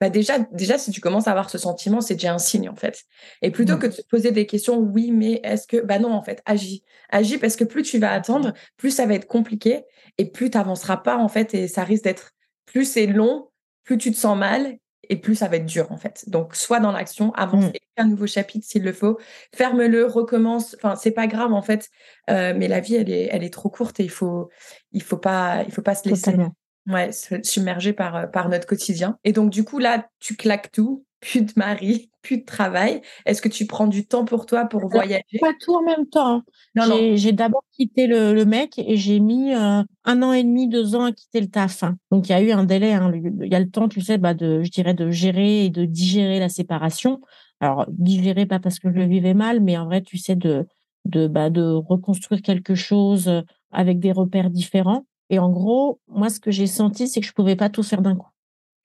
Bah 0.00 0.10
déjà, 0.10 0.38
déjà, 0.52 0.78
si 0.78 0.90
tu 0.90 1.00
commences 1.00 1.26
à 1.26 1.30
avoir 1.30 1.50
ce 1.50 1.58
sentiment, 1.58 2.00
c'est 2.00 2.14
déjà 2.14 2.34
un 2.34 2.38
signe 2.38 2.68
en 2.68 2.74
fait. 2.74 3.04
Et 3.42 3.50
plutôt 3.50 3.76
mmh. 3.76 3.78
que 3.78 3.86
de 3.86 3.92
se 3.92 4.02
poser 4.02 4.30
des 4.30 4.46
questions, 4.46 4.78
oui, 4.78 5.10
mais 5.10 5.40
est-ce 5.42 5.66
que, 5.66 5.78
bah 5.78 5.98
non, 5.98 6.12
en 6.12 6.22
fait, 6.22 6.42
agis, 6.44 6.82
agis 7.08 7.38
parce 7.38 7.56
que 7.56 7.64
plus 7.64 7.82
tu 7.82 7.98
vas 7.98 8.12
attendre, 8.12 8.52
plus 8.76 8.90
ça 8.90 9.06
va 9.06 9.14
être 9.14 9.26
compliqué 9.26 9.84
et 10.18 10.26
plus 10.30 10.50
tu 10.50 10.58
n'avanceras 10.58 10.98
pas 10.98 11.16
en 11.16 11.28
fait 11.28 11.54
et 11.54 11.68
ça 11.68 11.84
risque 11.84 12.04
d'être 12.04 12.32
plus 12.66 12.84
c'est 12.84 13.06
long, 13.06 13.48
plus 13.84 13.98
tu 13.98 14.10
te 14.10 14.16
sens 14.16 14.36
mal 14.36 14.78
et 15.08 15.16
plus 15.16 15.36
ça 15.36 15.48
va 15.48 15.56
être 15.56 15.66
dur 15.66 15.90
en 15.92 15.96
fait. 15.96 16.28
Donc 16.28 16.54
soit 16.56 16.80
dans 16.80 16.92
l'action, 16.92 17.32
avance, 17.34 17.66
mmh. 17.66 17.72
un 17.98 18.06
nouveau 18.06 18.26
chapitre 18.26 18.66
s'il 18.66 18.82
le 18.82 18.92
faut, 18.92 19.18
ferme-le, 19.54 20.06
recommence. 20.06 20.74
Enfin 20.76 20.96
c'est 20.96 21.12
pas 21.12 21.26
grave 21.26 21.52
en 21.52 21.62
fait, 21.62 21.88
euh, 22.30 22.54
mais 22.56 22.68
la 22.68 22.80
vie 22.80 22.96
elle 22.96 23.10
est 23.10 23.28
elle 23.30 23.44
est 23.44 23.52
trop 23.52 23.70
courte 23.70 24.00
et 24.00 24.04
il 24.04 24.10
faut 24.10 24.50
il 24.92 25.02
faut 25.02 25.16
pas 25.16 25.62
il 25.66 25.72
faut 25.72 25.82
pas 25.82 25.94
se 25.94 26.08
laisser 26.08 26.36
ouais 26.88 27.10
submerger 27.42 27.92
par 27.92 28.16
euh, 28.16 28.26
par 28.26 28.48
notre 28.48 28.66
quotidien. 28.66 29.18
Et 29.24 29.32
donc 29.32 29.50
du 29.50 29.64
coup 29.64 29.78
là 29.78 30.08
tu 30.20 30.36
claques 30.36 30.72
tout, 30.72 31.04
plus 31.20 31.42
de 31.42 31.52
mari, 31.56 32.10
plus 32.22 32.38
de 32.38 32.44
travail. 32.44 33.02
Est-ce 33.24 33.42
que 33.42 33.48
tu 33.48 33.66
prends 33.66 33.86
du 33.86 34.06
temps 34.06 34.24
pour 34.24 34.46
toi 34.46 34.66
pour 34.66 34.88
voyager? 34.88 35.38
Pas 35.40 35.52
tout 35.60 35.74
en 35.74 35.82
même 35.82 36.06
temps. 36.06 36.42
Hein. 36.76 37.14
J'ai 37.14 37.32
d'abord 37.32 37.64
quitté 37.72 38.06
le, 38.06 38.44
mec 38.44 38.78
et 38.78 38.96
j'ai 38.96 39.20
mis 39.20 39.54
euh, 39.54 39.82
un 40.04 40.22
an 40.22 40.32
et 40.32 40.42
demi, 40.42 40.68
deux 40.68 40.94
ans 40.94 41.04
à 41.04 41.12
quitter 41.12 41.40
le 41.40 41.48
taf. 41.48 41.82
Hein. 41.82 41.96
Donc 42.10 42.28
il 42.28 42.32
y 42.32 42.34
a 42.34 42.42
eu 42.42 42.50
un 42.50 42.64
délai. 42.64 42.92
Hein. 42.92 43.12
Il 43.14 43.50
y 43.50 43.54
a 43.54 43.60
le 43.60 43.70
temps, 43.70 43.88
tu 43.88 44.00
sais, 44.00 44.18
bah, 44.18 44.34
de, 44.34 44.62
je 44.62 44.70
dirais, 44.70 44.94
de 44.94 45.10
gérer 45.10 45.66
et 45.66 45.70
de 45.70 45.84
digérer 45.84 46.38
la 46.38 46.48
séparation. 46.48 47.20
Alors 47.60 47.86
digérer 47.88 48.44
pas 48.46 48.58
parce 48.58 48.78
que 48.78 48.90
je 48.90 48.94
le 48.96 49.06
vivais 49.06 49.34
mal, 49.34 49.60
mais 49.60 49.78
en 49.78 49.86
vrai, 49.86 50.02
tu 50.02 50.18
sais, 50.18 50.36
de 50.36 50.66
de 51.06 51.28
bah, 51.28 51.50
de 51.50 51.62
reconstruire 51.62 52.42
quelque 52.42 52.74
chose 52.74 53.30
avec 53.70 54.00
des 54.00 54.12
repères 54.12 54.50
différents. 54.50 55.06
Et 55.30 55.38
en 55.38 55.50
gros, 55.50 56.00
moi, 56.08 56.30
ce 56.30 56.40
que 56.40 56.50
j'ai 56.50 56.66
senti, 56.66 57.08
c'est 57.08 57.20
que 57.20 57.26
je 57.26 57.32
pouvais 57.32 57.56
pas 57.56 57.68
tout 57.68 57.82
faire 57.82 58.02
d'un 58.02 58.16
coup. 58.16 58.30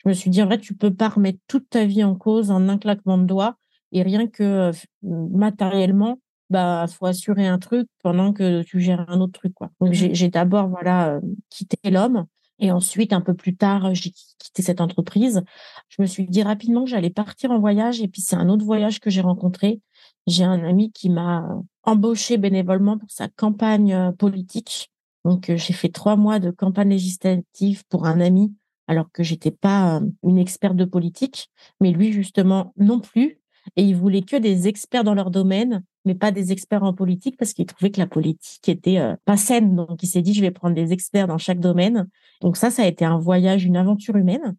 Je 0.03 0.09
me 0.09 0.13
suis 0.13 0.29
dit, 0.29 0.41
en 0.41 0.47
vrai, 0.47 0.59
tu 0.59 0.73
peux 0.73 0.93
pas 0.93 1.09
remettre 1.09 1.39
toute 1.47 1.69
ta 1.69 1.85
vie 1.85 2.03
en 2.03 2.15
cause 2.15 2.49
en 2.49 2.67
un 2.67 2.77
claquement 2.77 3.17
de 3.17 3.25
doigts 3.25 3.57
et 3.91 4.01
rien 4.01 4.27
que 4.27 4.43
euh, 4.43 4.71
matériellement, 5.03 6.19
bah, 6.49 6.85
faut 6.87 7.05
assurer 7.05 7.47
un 7.47 7.59
truc 7.59 7.87
pendant 8.01 8.33
que 8.33 8.63
tu 8.63 8.81
gères 8.81 9.05
un 9.09 9.21
autre 9.21 9.39
truc, 9.39 9.53
quoi. 9.53 9.69
Donc, 9.79 9.93
j'ai 9.93 10.27
mmh 10.27 10.31
d'abord, 10.31 10.67
voilà, 10.67 11.15
euh, 11.15 11.21
quitté 11.49 11.77
l'homme. 11.91 12.25
Et 12.59 12.71
ensuite, 12.71 13.11
un 13.11 13.21
peu 13.21 13.33
plus 13.33 13.55
tard, 13.55 13.93
j'ai 13.95 14.11
quitté 14.11 14.61
cette 14.61 14.81
entreprise. 14.81 15.43
Je 15.89 16.01
me 16.01 16.07
suis 16.07 16.27
dit 16.27 16.43
rapidement 16.43 16.83
que 16.83 16.89
j'allais 16.89 17.09
partir 17.09 17.51
en 17.51 17.59
voyage. 17.59 18.01
Et 18.01 18.07
puis, 18.07 18.21
c'est 18.21 18.35
un 18.35 18.49
autre 18.49 18.63
voyage 18.63 18.99
que 18.99 19.09
j'ai 19.09 19.21
rencontré. 19.21 19.81
J'ai 20.27 20.43
un 20.43 20.63
ami 20.63 20.91
qui 20.91 21.09
m'a 21.09 21.47
embauché 21.83 22.37
bénévolement 22.37 22.97
pour 22.99 23.09
sa 23.09 23.27
campagne 23.29 23.93
euh, 23.93 24.11
politique. 24.11 24.90
Donc, 25.25 25.51
j'ai 25.55 25.73
fait 25.73 25.89
trois 25.89 26.15
mois 26.15 26.39
de 26.39 26.51
campagne 26.51 26.89
législative 26.89 27.83
pour 27.89 28.05
un 28.05 28.19
ami 28.19 28.53
alors 28.87 29.09
que 29.11 29.23
j'étais 29.23 29.51
pas 29.51 30.01
une 30.21 30.37
experte 30.37 30.75
de 30.75 30.83
politique, 30.83 31.49
mais 31.79 31.91
lui 31.91 32.11
justement 32.11 32.73
non 32.77 32.99
plus. 32.99 33.39
Et 33.75 33.83
il 33.83 33.95
voulait 33.95 34.23
que 34.23 34.35
des 34.35 34.67
experts 34.67 35.03
dans 35.03 35.13
leur 35.13 35.31
domaine, 35.31 35.83
mais 36.03 36.15
pas 36.15 36.31
des 36.31 36.51
experts 36.51 36.83
en 36.83 36.93
politique 36.93 37.37
parce 37.37 37.53
qu'il 37.53 37.65
trouvait 37.67 37.91
que 37.91 37.99
la 37.99 38.07
politique 38.07 38.67
était 38.67 38.99
pas 39.23 39.37
saine. 39.37 39.75
Donc 39.75 40.03
il 40.03 40.07
s'est 40.07 40.21
dit 40.21 40.33
je 40.33 40.41
vais 40.41 40.51
prendre 40.51 40.75
des 40.75 40.91
experts 40.91 41.27
dans 41.27 41.37
chaque 41.37 41.59
domaine. 41.59 42.09
Donc 42.41 42.57
ça, 42.57 42.69
ça 42.69 42.83
a 42.83 42.85
été 42.85 43.05
un 43.05 43.17
voyage, 43.17 43.63
une 43.63 43.77
aventure 43.77 44.17
humaine. 44.17 44.55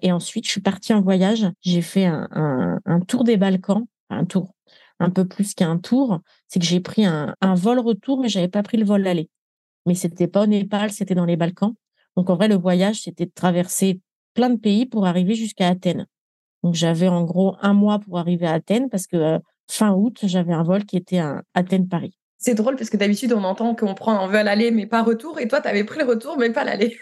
et 0.00 0.12
ensuite, 0.12 0.46
je 0.46 0.52
suis 0.52 0.62
partie 0.62 0.94
en 0.94 1.02
voyage. 1.02 1.46
J'ai 1.60 1.82
fait 1.82 2.06
un, 2.06 3.00
tour 3.06 3.24
des 3.24 3.36
Balkans, 3.36 3.84
un 4.08 4.24
tour, 4.24 4.54
un 5.00 5.10
peu 5.10 5.26
plus 5.26 5.54
qu'un 5.54 5.76
tour. 5.76 6.20
C'est 6.48 6.60
que 6.60 6.66
j'ai 6.66 6.80
pris 6.80 7.04
un, 7.04 7.34
un 7.40 7.54
vol 7.54 7.78
retour, 7.80 8.20
mais 8.20 8.28
j'avais 8.28 8.48
pas 8.48 8.62
pris 8.62 8.78
le 8.78 8.86
vol 8.86 9.06
aller. 9.06 9.28
Mais 9.90 9.96
c'était 9.96 10.28
pas 10.28 10.44
au 10.44 10.46
Népal, 10.46 10.92
c'était 10.92 11.16
dans 11.16 11.24
les 11.24 11.34
Balkans. 11.34 11.74
Donc 12.16 12.30
en 12.30 12.36
vrai, 12.36 12.46
le 12.46 12.54
voyage, 12.54 13.00
c'était 13.02 13.26
de 13.26 13.32
traverser 13.34 14.00
plein 14.34 14.48
de 14.48 14.56
pays 14.56 14.86
pour 14.86 15.04
arriver 15.04 15.34
jusqu'à 15.34 15.66
Athènes. 15.66 16.06
Donc 16.62 16.74
j'avais 16.74 17.08
en 17.08 17.24
gros 17.24 17.56
un 17.60 17.72
mois 17.72 17.98
pour 17.98 18.20
arriver 18.20 18.46
à 18.46 18.52
Athènes 18.52 18.88
parce 18.88 19.08
que 19.08 19.16
euh, 19.16 19.38
fin 19.68 19.90
août, 19.92 20.20
j'avais 20.22 20.52
un 20.52 20.62
vol 20.62 20.84
qui 20.84 20.96
était 20.96 21.18
à 21.18 21.42
Athènes-Paris. 21.54 22.16
C'est 22.38 22.54
drôle 22.54 22.76
parce 22.76 22.88
que 22.88 22.96
d'habitude, 22.96 23.32
on 23.32 23.42
entend 23.42 23.74
qu'on 23.74 23.96
prend 23.96 24.16
un 24.16 24.28
vol 24.28 24.46
aller 24.46 24.70
mais 24.70 24.86
pas 24.86 25.02
retour. 25.02 25.40
Et 25.40 25.48
toi, 25.48 25.60
tu 25.60 25.66
avais 25.66 25.82
pris 25.82 25.98
le 25.98 26.06
retour 26.06 26.38
mais 26.38 26.50
pas 26.50 26.62
l'aller. 26.62 26.96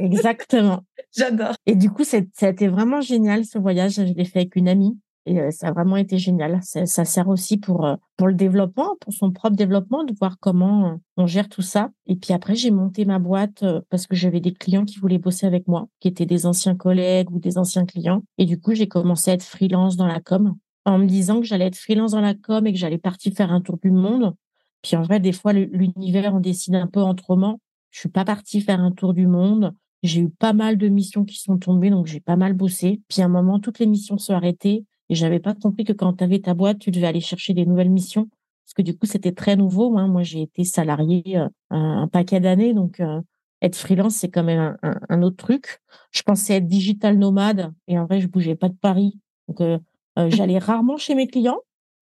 Exactement. 0.00 0.80
J'adore. 1.16 1.54
Et 1.66 1.76
du 1.76 1.88
coup, 1.88 2.02
ça 2.02 2.16
a 2.16 2.48
été 2.48 2.66
vraiment 2.66 3.00
génial 3.00 3.44
ce 3.44 3.58
voyage. 3.58 3.92
Je 3.92 4.02
l'ai 4.02 4.24
fait 4.24 4.40
avec 4.40 4.56
une 4.56 4.66
amie. 4.66 4.98
Et 5.28 5.40
euh, 5.40 5.50
ça 5.50 5.68
a 5.68 5.72
vraiment 5.72 5.96
été 5.98 6.16
génial. 6.16 6.58
Ça, 6.62 7.04
sert 7.04 7.28
aussi 7.28 7.58
pour, 7.58 7.84
euh, 7.84 7.96
pour 8.16 8.28
le 8.28 8.34
développement, 8.34 8.96
pour 8.98 9.12
son 9.12 9.30
propre 9.30 9.56
développement, 9.56 10.02
de 10.02 10.14
voir 10.18 10.38
comment 10.40 10.88
euh, 10.88 10.96
on 11.18 11.26
gère 11.26 11.50
tout 11.50 11.60
ça. 11.60 11.90
Et 12.06 12.16
puis 12.16 12.32
après, 12.32 12.54
j'ai 12.54 12.70
monté 12.70 13.04
ma 13.04 13.18
boîte 13.18 13.62
parce 13.90 14.06
que 14.06 14.16
j'avais 14.16 14.40
des 14.40 14.54
clients 14.54 14.86
qui 14.86 14.98
voulaient 14.98 15.18
bosser 15.18 15.46
avec 15.46 15.68
moi, 15.68 15.86
qui 16.00 16.08
étaient 16.08 16.24
des 16.24 16.46
anciens 16.46 16.74
collègues 16.74 17.30
ou 17.30 17.38
des 17.38 17.58
anciens 17.58 17.84
clients. 17.84 18.22
Et 18.38 18.46
du 18.46 18.58
coup, 18.58 18.74
j'ai 18.74 18.88
commencé 18.88 19.30
à 19.30 19.34
être 19.34 19.42
freelance 19.42 19.98
dans 19.98 20.06
la 20.06 20.20
com 20.20 20.54
en 20.86 20.98
me 20.98 21.04
disant 21.04 21.40
que 21.40 21.46
j'allais 21.46 21.66
être 21.66 21.76
freelance 21.76 22.12
dans 22.12 22.22
la 22.22 22.32
com 22.32 22.66
et 22.66 22.72
que 22.72 22.78
j'allais 22.78 22.96
partir 22.96 23.34
faire 23.34 23.52
un 23.52 23.60
tour 23.60 23.76
du 23.76 23.90
monde. 23.90 24.34
Puis 24.80 24.96
en 24.96 25.02
vrai, 25.02 25.20
des 25.20 25.32
fois, 25.32 25.52
l'univers, 25.52 26.34
on 26.34 26.40
décide 26.40 26.74
un 26.76 26.86
peu 26.86 27.00
autrement. 27.00 27.60
Je 27.90 28.00
suis 28.00 28.08
pas 28.08 28.24
partie 28.24 28.62
faire 28.62 28.80
un 28.80 28.92
tour 28.92 29.12
du 29.12 29.26
monde. 29.26 29.74
J'ai 30.02 30.22
eu 30.22 30.30
pas 30.30 30.54
mal 30.54 30.78
de 30.78 30.88
missions 30.88 31.26
qui 31.26 31.38
sont 31.38 31.58
tombées, 31.58 31.90
donc 31.90 32.06
j'ai 32.06 32.20
pas 32.20 32.36
mal 32.36 32.54
bossé. 32.54 33.02
Puis 33.08 33.20
à 33.20 33.26
un 33.26 33.28
moment, 33.28 33.60
toutes 33.60 33.78
les 33.78 33.86
missions 33.86 34.16
sont 34.16 34.32
arrêtées. 34.32 34.86
Et 35.10 35.14
j'avais 35.14 35.40
pas 35.40 35.54
compris 35.54 35.84
que 35.84 35.92
quand 35.92 36.14
tu 36.14 36.24
avais 36.24 36.40
ta 36.40 36.54
boîte, 36.54 36.78
tu 36.78 36.90
devais 36.90 37.06
aller 37.06 37.20
chercher 37.20 37.54
des 37.54 37.64
nouvelles 37.64 37.90
missions. 37.90 38.28
Parce 38.68 38.74
que 38.74 38.82
du 38.82 38.96
coup, 38.96 39.06
c'était 39.06 39.32
très 39.32 39.56
nouveau. 39.56 39.96
Hein. 39.96 40.08
Moi, 40.08 40.22
j'ai 40.22 40.42
été 40.42 40.62
salarié 40.62 41.38
euh, 41.38 41.48
un, 41.70 42.06
paquet 42.06 42.38
d'années. 42.38 42.74
Donc, 42.74 43.00
euh, 43.00 43.22
être 43.62 43.76
freelance, 43.76 44.16
c'est 44.16 44.28
quand 44.28 44.44
même 44.44 44.76
un, 44.82 45.22
autre 45.22 45.36
truc. 45.36 45.80
Je 46.10 46.20
pensais 46.20 46.56
être 46.56 46.66
digital 46.66 47.16
nomade. 47.16 47.72
Et 47.86 47.98
en 47.98 48.04
vrai, 48.04 48.20
je 48.20 48.26
bougeais 48.26 48.56
pas 48.56 48.68
de 48.68 48.76
Paris. 48.76 49.18
Donc, 49.48 49.62
euh, 49.62 49.78
j'allais 50.28 50.58
rarement 50.58 50.98
chez 50.98 51.14
mes 51.14 51.26
clients. 51.26 51.60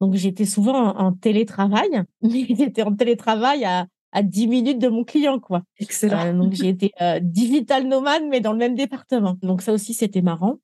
Donc, 0.01 0.15
j'étais 0.15 0.45
souvent 0.45 0.97
en, 0.97 1.13
télétravail. 1.13 2.05
Mais 2.23 2.47
j'étais 2.49 2.83
en 2.83 2.95
télétravail 2.95 3.65
à, 3.65 3.89
à 4.13 4.23
10 4.23 4.47
minutes 4.47 4.79
de 4.79 4.89
mon 4.89 5.03
client, 5.03 5.41
quoi. 5.41 5.63
Excellent. 5.81 6.35
donc, 6.35 6.53
j'ai 6.53 6.69
été 6.69 6.93
digital 7.21 7.89
nomade, 7.89 8.23
mais 8.31 8.41
dans 8.41 8.53
le 8.53 8.59
même 8.59 8.77
département. 8.77 9.37
Donc, 9.43 9.61
ça 9.61 9.73
aussi, 9.73 9.93
c'était 9.93 10.23
marrant. 10.23 10.59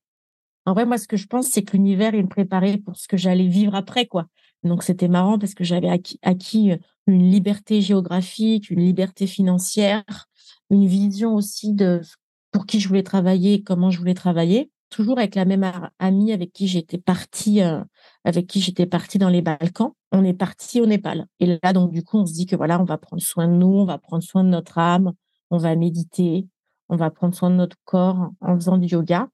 En 0.66 0.74
vrai, 0.74 0.86
moi, 0.86 0.98
ce 0.98 1.08
que 1.08 1.16
je 1.16 1.26
pense, 1.26 1.46
c'est 1.48 1.62
que 1.62 1.72
l'univers, 1.72 2.14
il 2.14 2.22
me 2.24 2.28
préparait 2.28 2.78
pour 2.78 2.96
ce 2.96 3.08
que 3.08 3.16
j'allais 3.16 3.46
vivre 3.48 3.74
après, 3.74 4.06
quoi. 4.06 4.26
Donc, 4.62 4.82
c'était 4.82 5.08
marrant 5.08 5.38
parce 5.38 5.54
que 5.54 5.64
j'avais 5.64 5.88
acquis, 6.22 6.70
euh, 6.72 6.76
une 7.06 7.30
liberté 7.30 7.80
géographique, 7.80 8.70
une 8.70 8.80
liberté 8.80 9.26
financière, 9.26 10.04
une 10.70 10.86
vision 10.86 11.34
aussi 11.34 11.72
de 11.72 12.00
pour 12.52 12.66
qui 12.66 12.80
je 12.80 12.88
voulais 12.88 13.02
travailler, 13.02 13.62
comment 13.62 13.90
je 13.90 13.98
voulais 13.98 14.14
travailler. 14.14 14.70
toujours 14.90 15.18
avec 15.18 15.36
la 15.36 15.44
même 15.44 15.70
amie 16.00 16.32
avec 16.32 16.52
qui 16.52 16.66
j'étais 16.66 16.98
partie, 16.98 17.62
euh, 17.62 17.82
avec 18.24 18.48
qui 18.48 18.60
j'étais 18.60 18.86
partie 18.86 19.18
dans 19.18 19.28
les 19.28 19.40
Balkans. 19.40 19.92
On 20.12 20.24
est 20.24 20.34
parti 20.34 20.80
au 20.80 20.86
Népal. 20.86 21.26
Et 21.38 21.58
là, 21.62 21.72
donc, 21.72 21.92
du 21.92 22.02
coup, 22.02 22.18
on 22.18 22.26
se 22.26 22.32
dit 22.32 22.46
que 22.46 22.56
voilà, 22.56 22.80
on 22.80 22.84
va 22.84 22.98
prendre 22.98 23.22
soin 23.22 23.46
de 23.48 23.52
nous, 23.54 23.68
on 23.68 23.84
va 23.84 23.98
prendre 23.98 24.22
soin 24.24 24.42
de 24.44 24.48
notre 24.48 24.78
âme, 24.78 25.12
on 25.50 25.58
va 25.58 25.76
méditer, 25.76 26.48
on 26.88 26.96
va 26.96 27.10
prendre 27.10 27.34
soin 27.36 27.50
de 27.50 27.54
notre 27.54 27.76
corps 27.84 28.32
en 28.40 28.56
faisant 28.56 28.78
du 28.78 28.88
yoga. 28.88 29.28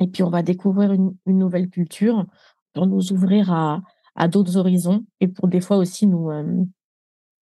Et 0.00 0.08
puis, 0.08 0.22
on 0.22 0.30
va 0.30 0.42
découvrir 0.42 0.92
une, 0.92 1.14
nouvelle 1.26 1.68
culture 1.68 2.26
pour 2.72 2.86
nous 2.86 3.12
ouvrir 3.12 3.52
à, 3.52 3.80
à 4.16 4.28
d'autres 4.28 4.56
horizons 4.56 5.04
et 5.20 5.28
pour 5.28 5.48
des 5.48 5.60
fois 5.60 5.76
aussi 5.76 6.06
nous, 6.06 6.30
euh, 6.30 6.64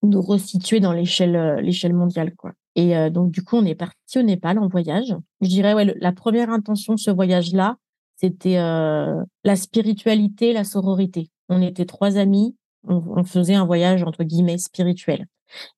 nous 0.03 0.23
resituer 0.23 0.81
dans 0.81 0.93
l'échelle, 0.93 1.37
euh, 1.37 1.61
l'échelle 1.61 1.95
mondiale, 1.95 2.35
quoi. 2.35 2.53
Et 2.75 2.97
euh, 2.97 3.11
donc, 3.11 3.31
du 3.31 3.43
coup, 3.43 3.57
on 3.57 3.65
est 3.65 3.75
parti 3.75 4.19
au 4.19 4.23
Népal 4.23 4.59
en 4.59 4.69
voyage. 4.69 5.15
Je 5.41 5.49
dirais, 5.49 5.75
ouais, 5.75 5.95
la 6.01 6.13
première 6.13 6.51
intention 6.51 6.95
de 6.95 6.99
ce 6.99 7.11
voyage-là, 7.11 7.77
c'était 8.17 8.55
la 8.55 9.57
spiritualité, 9.57 10.53
la 10.53 10.63
sororité. 10.63 11.29
On 11.49 11.61
était 11.61 11.87
trois 11.87 12.19
amis, 12.19 12.57
on, 12.89 13.25
faisait 13.25 13.55
un 13.55 13.65
voyage 13.65 14.03
entre 14.03 14.25
guillemets 14.25 14.59
spirituel. 14.59 15.27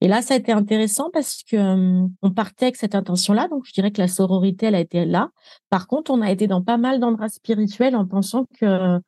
Et 0.00 0.08
là, 0.08 0.23
ça 0.23 0.34
a 0.34 0.37
été 0.37 0.52
intéressant 0.52 1.11
parce 1.12 1.42
que 1.42 1.56
euh, 1.56 2.06
on 2.23 2.30
partait 2.30 2.66
avec 2.66 2.76
cette 2.76 2.94
intention-là. 2.94 3.49
Donc, 3.49 3.64
je 3.66 3.73
dirais 3.73 3.90
que 3.90 4.00
la 4.00 4.08
sororité, 4.08 4.66
elle 4.66 4.76
a 4.76 4.80
été 4.80 5.04
là. 5.04 5.30
Par 5.68 5.88
contre, 5.88 6.12
on 6.12 6.20
a 6.20 6.30
été 6.30 6.46
dans 6.46 6.62
pas 6.62 6.76
mal 6.76 7.00
d'endroits 7.00 7.28
spirituels 7.28 7.96
en 7.96 8.06
pensant 8.06 8.46
que 8.61 9.00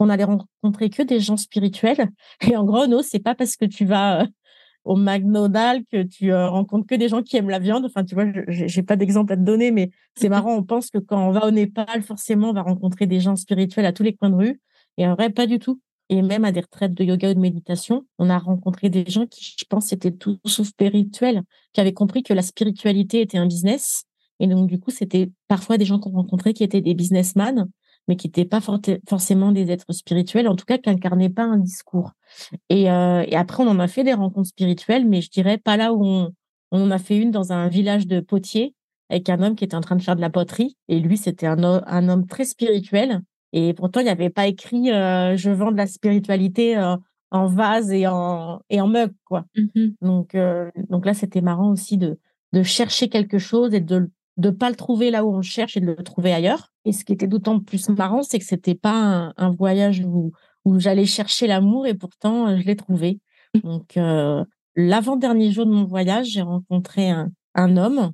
on 0.00 0.08
allait 0.08 0.24
rencontrer 0.24 0.90
que 0.90 1.02
des 1.02 1.20
gens 1.20 1.36
spirituels. 1.36 2.08
Et 2.48 2.56
en 2.56 2.64
gros, 2.64 2.86
non, 2.86 3.00
c'est 3.02 3.18
pas 3.20 3.34
parce 3.34 3.56
que 3.56 3.64
tu 3.64 3.84
vas 3.84 4.26
au 4.84 4.96
McDonald's 4.96 5.84
que 5.92 6.02
tu 6.02 6.32
euh, 6.32 6.48
rencontres 6.48 6.86
que 6.86 6.94
des 6.94 7.08
gens 7.08 7.22
qui 7.22 7.36
aiment 7.36 7.50
la 7.50 7.58
viande. 7.58 7.84
Enfin, 7.84 8.04
tu 8.04 8.14
vois, 8.14 8.24
j'ai 8.48 8.82
pas 8.82 8.96
d'exemple 8.96 9.32
à 9.32 9.36
te 9.36 9.42
donner, 9.42 9.70
mais 9.70 9.90
c'est 10.16 10.28
marrant. 10.28 10.54
On 10.56 10.62
pense 10.62 10.90
que 10.90 10.98
quand 10.98 11.28
on 11.28 11.32
va 11.32 11.46
au 11.46 11.50
Népal, 11.50 12.02
forcément, 12.02 12.50
on 12.50 12.52
va 12.52 12.62
rencontrer 12.62 13.06
des 13.06 13.20
gens 13.20 13.36
spirituels 13.36 13.86
à 13.86 13.92
tous 13.92 14.02
les 14.02 14.14
coins 14.14 14.30
de 14.30 14.36
rue. 14.36 14.60
Et 14.96 15.06
en 15.06 15.14
vrai, 15.14 15.30
pas 15.30 15.46
du 15.46 15.58
tout. 15.58 15.80
Et 16.10 16.22
même 16.22 16.44
à 16.44 16.52
des 16.52 16.60
retraites 16.60 16.94
de 16.94 17.04
yoga 17.04 17.30
ou 17.30 17.34
de 17.34 17.38
méditation, 17.38 18.06
on 18.18 18.30
a 18.30 18.38
rencontré 18.38 18.88
des 18.88 19.04
gens 19.08 19.26
qui, 19.26 19.54
je 19.58 19.64
pense, 19.68 19.92
étaient 19.92 20.12
tout 20.12 20.38
sauf 20.46 20.68
spirituels, 20.68 21.42
qui 21.72 21.80
avaient 21.80 21.92
compris 21.92 22.22
que 22.22 22.32
la 22.32 22.42
spiritualité 22.42 23.20
était 23.20 23.38
un 23.38 23.46
business. 23.46 24.04
Et 24.40 24.46
donc, 24.46 24.68
du 24.68 24.78
coup, 24.80 24.90
c'était 24.90 25.30
parfois 25.48 25.78
des 25.78 25.84
gens 25.84 25.98
qu'on 25.98 26.12
rencontrait 26.12 26.54
qui 26.54 26.64
étaient 26.64 26.80
des 26.80 26.94
businessmen 26.94 27.68
mais 28.08 28.16
qui 28.16 28.26
n'étaient 28.26 28.46
pas 28.46 28.60
forcément 29.06 29.52
des 29.52 29.70
êtres 29.70 29.92
spirituels, 29.92 30.48
en 30.48 30.56
tout 30.56 30.64
cas 30.64 30.78
qui 30.78 30.88
n'incarnaient 30.88 31.28
pas 31.28 31.44
un 31.44 31.58
discours. 31.58 32.12
Et, 32.70 32.90
euh, 32.90 33.22
et, 33.26 33.36
après, 33.36 33.62
on 33.62 33.68
en 33.68 33.78
a 33.78 33.86
fait 33.86 34.02
des 34.02 34.14
rencontres 34.14 34.48
spirituelles, 34.48 35.06
mais 35.06 35.20
je 35.20 35.30
dirais 35.30 35.58
pas 35.58 35.76
là 35.76 35.92
où 35.92 36.02
on, 36.04 36.32
on 36.72 36.86
en 36.86 36.90
a 36.90 36.98
fait 36.98 37.18
une 37.18 37.30
dans 37.30 37.52
un 37.52 37.68
village 37.68 38.06
de 38.06 38.20
potiers 38.20 38.74
avec 39.10 39.28
un 39.28 39.42
homme 39.42 39.54
qui 39.54 39.64
était 39.64 39.76
en 39.76 39.80
train 39.80 39.96
de 39.96 40.02
faire 40.02 40.16
de 40.16 40.20
la 40.20 40.30
poterie. 40.30 40.76
Et 40.88 41.00
lui, 41.00 41.16
c'était 41.16 41.46
un 41.46 42.08
homme 42.08 42.26
très 42.26 42.44
spirituel. 42.44 43.22
Et 43.52 43.72
pourtant, 43.74 44.00
il 44.00 44.04
n'y 44.04 44.10
avait 44.10 44.30
pas 44.30 44.46
écrit 44.46 44.92
euh, 44.92 45.36
je 45.36 45.50
vends 45.50 45.72
de 45.72 45.76
la 45.76 45.86
spiritualité 45.86 46.76
euh, 46.76 46.96
en 47.30 47.46
vase 47.46 47.92
et 47.92 48.06
en, 48.06 48.60
et 48.70 48.80
en 48.80 48.88
mug. 48.88 49.12
Quoi. 49.24 49.44
Mmh 49.56 49.88
donc, 50.02 50.34
euh, 50.34 50.70
donc 50.88 51.06
là, 51.06 51.14
c'était 51.14 51.40
marrant 51.40 51.70
aussi 51.70 51.96
de, 51.98 52.18
de 52.52 52.62
chercher 52.62 53.08
quelque 53.08 53.38
chose 53.38 53.74
et 53.74 53.80
de 53.80 54.10
de 54.38 54.50
pas 54.50 54.70
le 54.70 54.76
trouver 54.76 55.10
là 55.10 55.24
où 55.24 55.34
on 55.34 55.42
cherche 55.42 55.76
et 55.76 55.80
de 55.80 55.86
le 55.86 55.96
trouver 55.96 56.32
ailleurs. 56.32 56.72
Et 56.84 56.92
ce 56.92 57.04
qui 57.04 57.12
était 57.12 57.26
d'autant 57.26 57.58
plus 57.58 57.88
marrant, 57.88 58.22
c'est 58.22 58.38
que 58.38 58.44
c'était 58.44 58.76
pas 58.76 59.32
un, 59.36 59.50
voyage 59.50 60.00
où, 60.06 60.30
où 60.64 60.78
j'allais 60.78 61.06
chercher 61.06 61.48
l'amour 61.48 61.88
et 61.88 61.94
pourtant 61.94 62.56
je 62.56 62.64
l'ai 62.64 62.76
trouvé. 62.76 63.18
Donc 63.64 63.96
euh, 63.96 64.44
l'avant-dernier 64.76 65.50
jour 65.50 65.66
de 65.66 65.72
mon 65.72 65.84
voyage, 65.84 66.28
j'ai 66.28 66.42
rencontré 66.42 67.10
un, 67.10 67.32
un 67.56 67.76
homme 67.76 68.12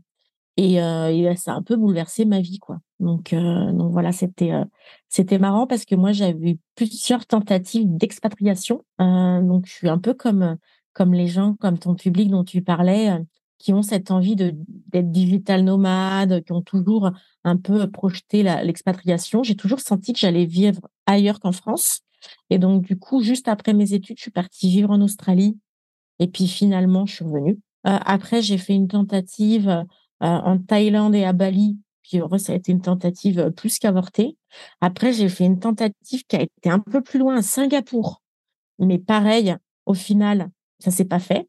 et, 0.56 0.80
euh, 0.80 1.34
ça 1.36 1.52
a 1.52 1.56
un 1.56 1.62
peu 1.62 1.76
bouleversé 1.76 2.24
ma 2.24 2.40
vie 2.40 2.58
quoi. 2.58 2.78
Donc 3.00 3.32
euh, 3.32 3.72
donc 3.72 3.92
voilà, 3.92 4.12
c'était 4.12 4.52
c'était 5.08 5.38
marrant 5.38 5.66
parce 5.66 5.84
que 5.84 5.94
moi 5.94 6.12
j'avais 6.12 6.52
eu 6.52 6.58
plusieurs 6.74 7.26
tentatives 7.26 7.86
d'expatriation. 7.88 8.84
donc 8.98 9.66
je 9.66 9.72
suis 9.72 9.88
un 9.88 9.98
peu 9.98 10.14
comme 10.14 10.56
comme 10.92 11.12
les 11.12 11.26
gens, 11.26 11.54
comme 11.54 11.78
ton 11.78 11.94
public 11.94 12.30
dont 12.30 12.44
tu 12.44 12.62
parlais 12.62 13.18
qui 13.58 13.72
ont 13.72 13.82
cette 13.82 14.10
envie 14.10 14.36
de 14.36 14.54
d'être 14.92 15.10
digital 15.10 15.64
nomade, 15.64 16.44
qui 16.44 16.52
ont 16.52 16.62
toujours 16.62 17.10
un 17.44 17.56
peu 17.56 17.90
projeté 17.90 18.42
l'expatriation. 18.42 19.42
J'ai 19.42 19.56
toujours 19.56 19.80
senti 19.80 20.12
que 20.12 20.18
j'allais 20.18 20.46
vivre 20.46 20.80
ailleurs 21.06 21.40
qu'en 21.40 21.52
France. 21.52 22.00
Et 22.50 22.58
donc, 22.58 22.82
du 22.82 22.98
coup, 22.98 23.22
juste 23.22 23.48
après 23.48 23.72
mes 23.74 23.92
études, 23.94 24.18
je 24.18 24.22
suis 24.22 24.30
partie 24.30 24.68
vivre 24.68 24.90
en 24.90 25.00
Australie. 25.00 25.58
Et 26.18 26.28
puis, 26.28 26.46
finalement, 26.46 27.06
je 27.06 27.16
suis 27.16 27.24
revenue. 27.24 27.58
Euh, 27.86 27.98
après, 28.04 28.42
j'ai 28.42 28.58
fait 28.58 28.74
une 28.74 28.88
tentative 28.88 29.68
euh, 29.68 29.82
en 30.20 30.58
Thaïlande 30.58 31.14
et 31.14 31.24
à 31.24 31.32
Bali. 31.32 31.78
Puis, 32.02 32.18
vrai, 32.18 32.38
ça 32.38 32.52
a 32.52 32.56
été 32.56 32.72
une 32.72 32.82
tentative 32.82 33.50
plus 33.56 33.78
qu'avortée. 33.78 34.36
Après, 34.80 35.12
j'ai 35.12 35.28
fait 35.28 35.44
une 35.44 35.58
tentative 35.58 36.24
qui 36.26 36.36
a 36.36 36.42
été 36.42 36.70
un 36.70 36.78
peu 36.78 37.02
plus 37.02 37.18
loin 37.18 37.36
à 37.36 37.42
Singapour. 37.42 38.22
Mais 38.78 38.98
pareil, 38.98 39.56
au 39.86 39.94
final, 39.94 40.50
ça 40.78 40.90
s'est 40.90 41.04
pas 41.04 41.18
fait. 41.18 41.48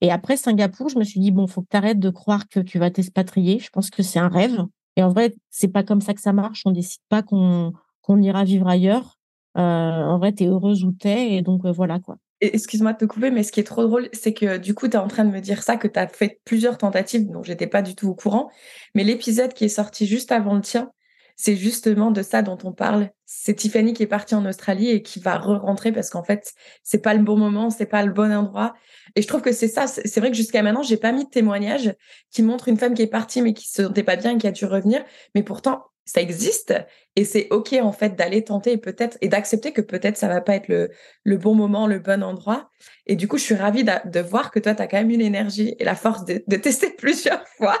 Et 0.00 0.10
après 0.10 0.36
Singapour, 0.36 0.88
je 0.88 0.98
me 0.98 1.04
suis 1.04 1.20
dit, 1.20 1.30
bon, 1.30 1.46
faut 1.46 1.62
que 1.62 1.68
tu 1.70 1.76
arrêtes 1.76 1.98
de 1.98 2.10
croire 2.10 2.48
que 2.48 2.60
tu 2.60 2.78
vas 2.78 2.90
t'expatrier. 2.90 3.58
Je 3.58 3.70
pense 3.70 3.90
que 3.90 4.02
c'est 4.02 4.18
un 4.18 4.28
rêve. 4.28 4.64
Et 4.96 5.02
en 5.02 5.10
vrai, 5.10 5.34
c'est 5.50 5.68
pas 5.68 5.82
comme 5.82 6.00
ça 6.00 6.14
que 6.14 6.20
ça 6.20 6.32
marche. 6.32 6.62
On 6.64 6.72
décide 6.72 7.02
pas 7.08 7.22
qu'on 7.22 7.72
qu'on 8.02 8.22
ira 8.22 8.44
vivre 8.44 8.68
ailleurs. 8.68 9.18
Euh, 9.58 9.60
en 9.60 10.18
vrai, 10.18 10.32
tu 10.32 10.44
es 10.44 10.46
heureuse 10.46 10.84
où 10.84 10.92
tu. 10.92 11.08
Et 11.08 11.42
donc, 11.42 11.64
euh, 11.64 11.72
voilà 11.72 11.98
quoi. 12.00 12.16
Excuse-moi 12.40 12.92
de 12.92 12.98
te 12.98 13.04
couper, 13.06 13.30
mais 13.30 13.42
ce 13.42 13.50
qui 13.50 13.60
est 13.60 13.64
trop 13.64 13.82
drôle, 13.86 14.08
c'est 14.12 14.34
que 14.34 14.58
du 14.58 14.74
coup, 14.74 14.88
tu 14.88 14.94
es 14.94 14.98
en 14.98 15.08
train 15.08 15.24
de 15.24 15.30
me 15.30 15.40
dire 15.40 15.62
ça, 15.62 15.76
que 15.76 15.88
tu 15.88 15.98
as 15.98 16.06
fait 16.06 16.40
plusieurs 16.44 16.76
tentatives 16.76 17.30
dont 17.30 17.42
j'étais 17.42 17.66
pas 17.66 17.80
du 17.80 17.94
tout 17.94 18.08
au 18.08 18.14
courant. 18.14 18.50
Mais 18.94 19.04
l'épisode 19.04 19.54
qui 19.54 19.64
est 19.64 19.68
sorti 19.68 20.06
juste 20.06 20.32
avant 20.32 20.54
le 20.54 20.60
tien, 20.60 20.90
c'est 21.36 21.56
justement 21.56 22.10
de 22.10 22.22
ça 22.22 22.42
dont 22.42 22.58
on 22.64 22.72
parle. 22.72 23.10
C'est 23.26 23.54
Tiffany 23.54 23.92
qui 23.92 24.02
est 24.02 24.06
partie 24.06 24.34
en 24.34 24.44
Australie 24.46 24.90
et 24.90 25.02
qui 25.02 25.20
va 25.20 25.38
re-rentrer 25.38 25.92
parce 25.92 26.10
qu'en 26.10 26.22
fait, 26.22 26.52
c'est 26.82 27.02
pas 27.02 27.14
le 27.14 27.22
bon 27.22 27.36
moment, 27.36 27.70
c'est 27.70 27.86
pas 27.86 28.04
le 28.04 28.12
bon 28.12 28.32
endroit. 28.32 28.74
Et 29.14 29.22
je 29.22 29.26
trouve 29.26 29.42
que 29.42 29.52
c'est 29.52 29.68
ça. 29.68 29.86
C'est 29.86 30.20
vrai 30.20 30.30
que 30.30 30.36
jusqu'à 30.36 30.62
maintenant, 30.62 30.82
j'ai 30.82 30.96
pas 30.96 31.12
mis 31.12 31.24
de 31.24 31.30
témoignage 31.30 31.94
qui 32.30 32.42
montre 32.42 32.68
une 32.68 32.78
femme 32.78 32.94
qui 32.94 33.02
est 33.02 33.06
partie 33.06 33.42
mais 33.42 33.52
qui 33.52 33.68
se 33.68 33.84
sentait 33.84 34.02
pas 34.02 34.16
bien 34.16 34.32
et 34.32 34.38
qui 34.38 34.46
a 34.46 34.52
dû 34.52 34.64
revenir. 34.64 35.04
Mais 35.34 35.42
pourtant, 35.42 35.84
ça 36.06 36.20
existe 36.22 36.72
et 37.16 37.24
c'est 37.24 37.48
ok 37.50 37.74
en 37.82 37.92
fait 37.92 38.14
d'aller 38.16 38.44
tenter 38.44 38.72
et 38.72 38.78
peut-être 38.78 39.18
et 39.20 39.28
d'accepter 39.28 39.72
que 39.72 39.80
peut-être 39.80 40.16
ça 40.16 40.28
va 40.28 40.40
pas 40.40 40.54
être 40.54 40.68
le, 40.68 40.90
le 41.24 41.36
bon 41.36 41.54
moment, 41.54 41.86
le 41.86 41.98
bon 41.98 42.22
endroit. 42.22 42.70
Et 43.06 43.16
du 43.16 43.28
coup, 43.28 43.38
je 43.38 43.42
suis 43.42 43.54
ravie 43.54 43.84
de, 43.84 44.20
voir 44.20 44.50
que 44.50 44.60
toi, 44.60 44.74
tu 44.74 44.82
as 44.82 44.86
quand 44.86 44.98
même 44.98 45.10
une 45.10 45.20
énergie 45.20 45.74
et 45.78 45.84
la 45.84 45.96
force 45.96 46.24
de, 46.24 46.42
de 46.46 46.56
tester 46.56 46.90
plusieurs 46.98 47.46
fois 47.58 47.76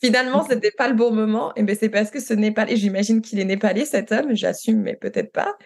Finalement, 0.00 0.46
c'était 0.48 0.70
pas 0.70 0.88
le 0.88 0.94
bon 0.94 1.12
moment. 1.12 1.52
Et 1.56 1.64
ben 1.64 1.76
c'est 1.78 1.88
parce 1.88 2.10
que 2.10 2.20
ce 2.20 2.32
Népalais, 2.32 2.76
j'imagine 2.76 3.20
qu'il 3.20 3.40
est 3.40 3.44
népalais 3.44 3.84
cet 3.84 4.12
homme, 4.12 4.34
j'assume, 4.34 4.80
mais 4.80 4.94
peut-être 4.94 5.32
pas. 5.32 5.56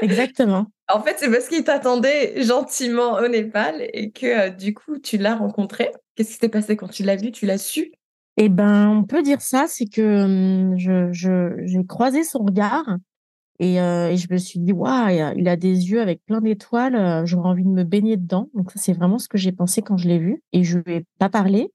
Exactement. 0.00 0.66
en 0.88 1.02
fait, 1.02 1.16
c'est 1.18 1.28
parce 1.28 1.48
qu'il 1.48 1.64
t'attendait 1.64 2.42
gentiment 2.42 3.14
au 3.14 3.26
Népal 3.26 3.88
et 3.92 4.12
que 4.12 4.26
euh, 4.26 4.50
du 4.50 4.74
coup, 4.74 4.98
tu 4.98 5.18
l'as 5.18 5.34
rencontré. 5.34 5.90
Qu'est-ce 6.14 6.34
qui 6.34 6.38
s'est 6.38 6.48
passé 6.48 6.76
quand 6.76 6.88
tu 6.88 7.02
l'as 7.02 7.16
vu 7.16 7.32
Tu 7.32 7.46
l'as 7.46 7.58
su? 7.58 7.92
Eh 8.38 8.48
ben, 8.50 8.88
on 8.90 9.04
peut 9.04 9.22
dire 9.22 9.40
ça, 9.40 9.66
c'est 9.66 9.86
que 9.86 10.24
hum, 10.24 10.78
je, 10.78 11.10
j'ai 11.64 11.84
croisé 11.86 12.22
son 12.22 12.40
regard 12.40 12.98
et, 13.58 13.80
euh, 13.80 14.10
et, 14.10 14.16
je 14.16 14.28
me 14.30 14.36
suis 14.36 14.60
dit, 14.60 14.72
waouh, 14.72 15.34
il 15.36 15.48
a 15.48 15.56
des 15.56 15.90
yeux 15.90 16.02
avec 16.02 16.22
plein 16.26 16.40
d'étoiles, 16.42 16.94
euh, 16.94 17.24
j'aurais 17.24 17.48
envie 17.48 17.64
de 17.64 17.70
me 17.70 17.84
baigner 17.84 18.16
dedans. 18.18 18.50
Donc 18.54 18.70
ça, 18.70 18.78
c'est 18.78 18.92
vraiment 18.92 19.18
ce 19.18 19.28
que 19.28 19.38
j'ai 19.38 19.52
pensé 19.52 19.80
quand 19.80 19.96
je 19.96 20.08
l'ai 20.08 20.18
vu. 20.18 20.42
Et 20.52 20.62
je 20.62 20.78
lui 20.78 21.06
pas 21.18 21.30
parlé. 21.30 21.72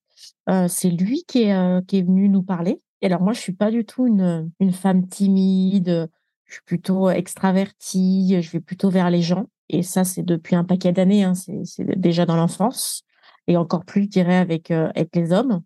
Euh, 0.49 0.67
c'est 0.67 0.91
lui 0.91 1.23
qui 1.27 1.43
est, 1.43 1.85
qui 1.87 1.97
est 1.97 2.03
venu 2.03 2.29
nous 2.29 2.43
parler. 2.43 2.79
Et 3.01 3.07
alors 3.07 3.21
moi, 3.21 3.33
je 3.33 3.39
suis 3.39 3.53
pas 3.53 3.71
du 3.71 3.83
tout 3.85 4.05
une, 4.05 4.51
une 4.59 4.73
femme 4.73 5.07
timide. 5.07 6.09
Je 6.45 6.53
suis 6.53 6.63
plutôt 6.63 7.09
extravertie. 7.09 8.39
Je 8.41 8.51
vais 8.51 8.59
plutôt 8.59 8.91
vers 8.91 9.09
les 9.09 9.23
gens. 9.23 9.47
Et 9.69 9.81
ça, 9.81 10.03
c'est 10.03 10.23
depuis 10.23 10.55
un 10.55 10.63
paquet 10.63 10.91
d'années. 10.91 11.23
Hein. 11.23 11.33
C'est 11.33 11.99
déjà 11.99 12.27
dans 12.27 12.35
l'enfance 12.35 13.03
et 13.47 13.57
encore 13.57 13.85
plus, 13.85 14.03
je 14.03 14.09
dirais, 14.09 14.37
avec 14.37 14.69
avec 14.69 15.15
les 15.15 15.31
hommes. 15.31 15.61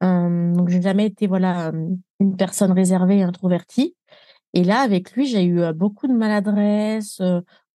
Donc, 0.00 0.68
j'ai 0.68 0.82
jamais 0.82 1.06
été 1.06 1.26
voilà 1.26 1.72
une 2.20 2.36
personne 2.36 2.72
réservée 2.72 3.18
et 3.18 3.22
introvertie. 3.22 3.96
Et 4.54 4.64
là, 4.64 4.80
avec 4.80 5.12
lui, 5.12 5.26
j'ai 5.26 5.44
eu 5.44 5.60
beaucoup 5.74 6.06
de 6.06 6.14
maladresse. 6.14 7.20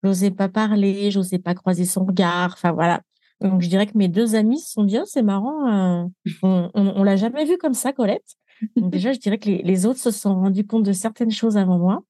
j'osais 0.02 0.30
pas 0.30 0.48
parler, 0.48 1.10
j'osais 1.10 1.38
pas 1.38 1.54
croiser 1.54 1.84
son 1.84 2.04
regard. 2.04 2.52
Enfin 2.54 2.72
voilà, 2.72 3.02
donc, 3.42 3.60
je 3.60 3.68
dirais 3.68 3.86
que 3.86 3.98
mes 3.98 4.08
deux 4.08 4.36
amis 4.36 4.60
se 4.60 4.72
sont 4.72 4.84
dit, 4.84 4.98
oh, 4.98 5.04
c'est 5.04 5.22
marrant, 5.22 6.08
on, 6.42 6.70
on, 6.74 7.02
l'a 7.02 7.16
jamais 7.16 7.44
vu 7.44 7.58
comme 7.58 7.74
ça, 7.74 7.92
Colette. 7.92 8.36
Déjà, 8.76 9.12
je 9.12 9.18
dirais 9.18 9.38
que 9.38 9.48
les, 9.48 9.86
autres 9.86 9.98
se 9.98 10.12
sont 10.12 10.34
rendus 10.34 10.64
compte 10.64 10.84
de 10.84 10.92
certaines 10.92 11.32
choses 11.32 11.56
avant 11.56 11.78
moi. 11.78 12.04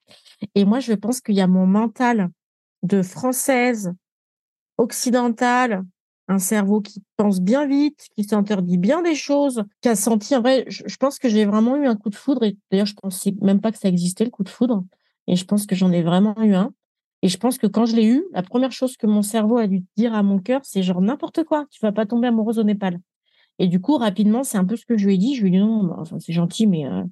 Et 0.54 0.66
moi, 0.66 0.80
je 0.80 0.92
pense 0.92 1.22
qu'il 1.22 1.34
y 1.34 1.40
a 1.40 1.46
mon 1.46 1.66
mental 1.66 2.28
de 2.82 3.00
française, 3.00 3.92
occidentale, 4.76 5.84
un 6.32 6.38
cerveau 6.38 6.80
qui 6.80 7.02
pense 7.16 7.40
bien 7.40 7.66
vite, 7.66 8.08
qui 8.16 8.24
s'interdit 8.24 8.78
bien 8.78 9.02
des 9.02 9.14
choses, 9.14 9.64
qui 9.80 9.88
a 9.88 9.94
senti, 9.96 10.34
en 10.34 10.40
vrai, 10.40 10.64
je, 10.68 10.96
pense 10.96 11.18
que 11.18 11.28
j'ai 11.28 11.44
vraiment 11.44 11.76
eu 11.76 11.86
un 11.86 11.96
coup 11.96 12.10
de 12.10 12.16
foudre. 12.16 12.42
Et 12.44 12.56
d'ailleurs, 12.70 12.86
je 12.86 12.94
pensais 12.94 13.34
même 13.40 13.60
pas 13.60 13.70
que 13.70 13.78
ça 13.78 13.88
existait, 13.88 14.24
le 14.24 14.30
coup 14.30 14.42
de 14.42 14.48
foudre. 14.48 14.84
Et 15.26 15.36
je 15.36 15.44
pense 15.44 15.66
que 15.66 15.74
j'en 15.74 15.92
ai 15.92 16.02
vraiment 16.02 16.34
eu 16.42 16.54
un. 16.54 16.72
Et 17.22 17.28
je 17.28 17.36
pense 17.36 17.58
que 17.58 17.66
quand 17.66 17.86
je 17.86 17.94
l'ai 17.94 18.06
eu, 18.06 18.24
la 18.32 18.42
première 18.42 18.72
chose 18.72 18.96
que 18.96 19.06
mon 19.06 19.22
cerveau 19.22 19.58
a 19.58 19.66
dû 19.68 19.84
dire 19.96 20.14
à 20.14 20.22
mon 20.22 20.38
cœur, 20.38 20.60
c'est 20.64 20.82
genre 20.82 21.00
n'importe 21.00 21.44
quoi, 21.44 21.66
tu 21.70 21.80
vas 21.80 21.92
pas 21.92 22.06
tomber 22.06 22.28
amoureuse 22.28 22.58
au 22.58 22.64
Népal. 22.64 22.98
Et 23.58 23.68
du 23.68 23.80
coup, 23.80 23.96
rapidement, 23.96 24.42
c'est 24.42 24.58
un 24.58 24.64
peu 24.64 24.76
ce 24.76 24.86
que 24.86 24.96
je 24.96 25.06
lui 25.06 25.14
ai 25.14 25.18
dit. 25.18 25.36
Je 25.36 25.42
lui 25.42 25.48
ai 25.48 25.52
dit 25.52 25.58
non, 25.58 26.04
c'est 26.18 26.32
gentil, 26.32 26.66
mais 26.66 26.86
euh, 26.86 27.04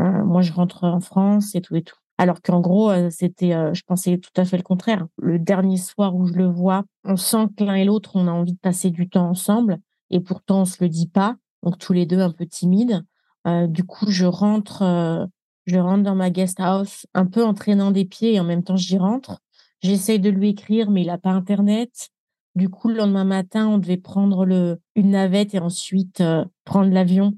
euh, 0.00 0.24
moi, 0.24 0.42
je 0.42 0.52
rentre 0.52 0.84
en 0.84 1.00
France 1.00 1.54
et 1.54 1.60
tout 1.60 1.76
et 1.76 1.82
tout. 1.82 1.98
Alors 2.18 2.40
qu'en 2.42 2.60
gros, 2.60 2.92
c'était, 3.10 3.52
je 3.74 3.82
pensais 3.86 4.18
tout 4.18 4.30
à 4.36 4.44
fait 4.44 4.56
le 4.56 4.62
contraire. 4.62 5.06
Le 5.18 5.38
dernier 5.38 5.76
soir 5.76 6.14
où 6.14 6.26
je 6.26 6.34
le 6.34 6.46
vois, 6.46 6.84
on 7.04 7.16
sent 7.16 7.48
que 7.56 7.64
l'un 7.64 7.74
et 7.74 7.84
l'autre, 7.84 8.12
on 8.14 8.28
a 8.28 8.30
envie 8.30 8.52
de 8.52 8.58
passer 8.58 8.90
du 8.90 9.08
temps 9.08 9.28
ensemble, 9.28 9.78
et 10.10 10.20
pourtant 10.20 10.60
on 10.60 10.64
se 10.64 10.82
le 10.82 10.88
dit 10.88 11.08
pas. 11.08 11.36
Donc 11.64 11.78
tous 11.78 11.92
les 11.92 12.06
deux 12.06 12.20
un 12.20 12.30
peu 12.30 12.46
timides. 12.46 13.04
du 13.68 13.82
coup, 13.84 14.10
je 14.10 14.26
rentre, 14.26 15.28
je 15.66 15.78
rentre 15.78 16.04
dans 16.04 16.14
ma 16.14 16.30
guest 16.30 16.60
house, 16.60 17.06
un 17.14 17.26
peu 17.26 17.42
en 17.44 17.52
traînant 17.52 17.90
des 17.90 18.04
pieds 18.04 18.34
et 18.34 18.40
en 18.40 18.44
même 18.44 18.62
temps 18.62 18.76
j'y 18.76 18.96
rentre. 18.96 19.40
J'essaye 19.82 20.20
de 20.20 20.30
lui 20.30 20.50
écrire, 20.50 20.90
mais 20.90 21.02
il 21.02 21.08
n'a 21.08 21.18
pas 21.18 21.30
internet. 21.30 22.10
Du 22.54 22.68
coup, 22.68 22.88
le 22.88 22.94
lendemain 22.94 23.24
matin, 23.24 23.68
on 23.68 23.78
devait 23.78 23.96
prendre 23.96 24.46
le, 24.46 24.80
une 24.94 25.10
navette 25.10 25.54
et 25.54 25.58
ensuite 25.58 26.22
prendre 26.64 26.90
l'avion. 26.92 27.34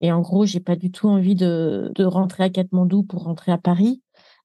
Et 0.00 0.12
en 0.12 0.20
gros, 0.20 0.46
j'ai 0.46 0.60
pas 0.60 0.76
du 0.76 0.90
tout 0.90 1.08
envie 1.08 1.34
de, 1.34 1.92
de 1.94 2.04
rentrer 2.04 2.44
à 2.44 2.50
Katmandou 2.50 3.02
pour 3.02 3.24
rentrer 3.24 3.52
à 3.52 3.58
Paris. 3.58 4.02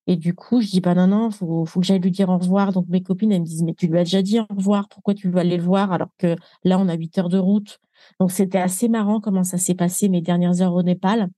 Et 0.07 0.15
du 0.15 0.33
coup, 0.33 0.61
je 0.61 0.67
dis, 0.67 0.81
bah 0.81 0.95
non, 0.95 1.07
non, 1.07 1.31
faut, 1.31 1.65
faut 1.65 1.79
que 1.79 1.85
j'aille 1.85 1.99
lui 1.99 2.11
dire 2.11 2.29
au 2.29 2.37
revoir. 2.37 2.73
Donc 2.73 2.87
mes 2.89 3.03
copines, 3.03 3.31
elles 3.31 3.41
me 3.41 3.45
disent, 3.45 3.63
mais 3.63 3.73
tu 3.73 3.87
lui 3.87 3.99
as 3.99 4.03
déjà 4.03 4.21
dit 4.21 4.39
au 4.39 4.45
revoir, 4.49 4.89
pourquoi 4.89 5.13
tu 5.13 5.29
veux 5.29 5.37
aller 5.37 5.57
le 5.57 5.63
voir 5.63 5.91
alors 5.91 6.09
que 6.17 6.35
là, 6.63 6.79
on 6.79 6.87
a 6.87 6.95
8 6.95 7.17
heures 7.19 7.29
de 7.29 7.37
route? 7.37 7.79
Donc 8.19 8.31
c'était 8.31 8.57
assez 8.57 8.89
marrant 8.89 9.21
comment 9.21 9.43
ça 9.43 9.57
s'est 9.57 9.75
passé 9.75 10.09
mes 10.09 10.21
dernières 10.21 10.61
heures 10.61 10.73
au 10.73 10.83
Népal. 10.83 11.29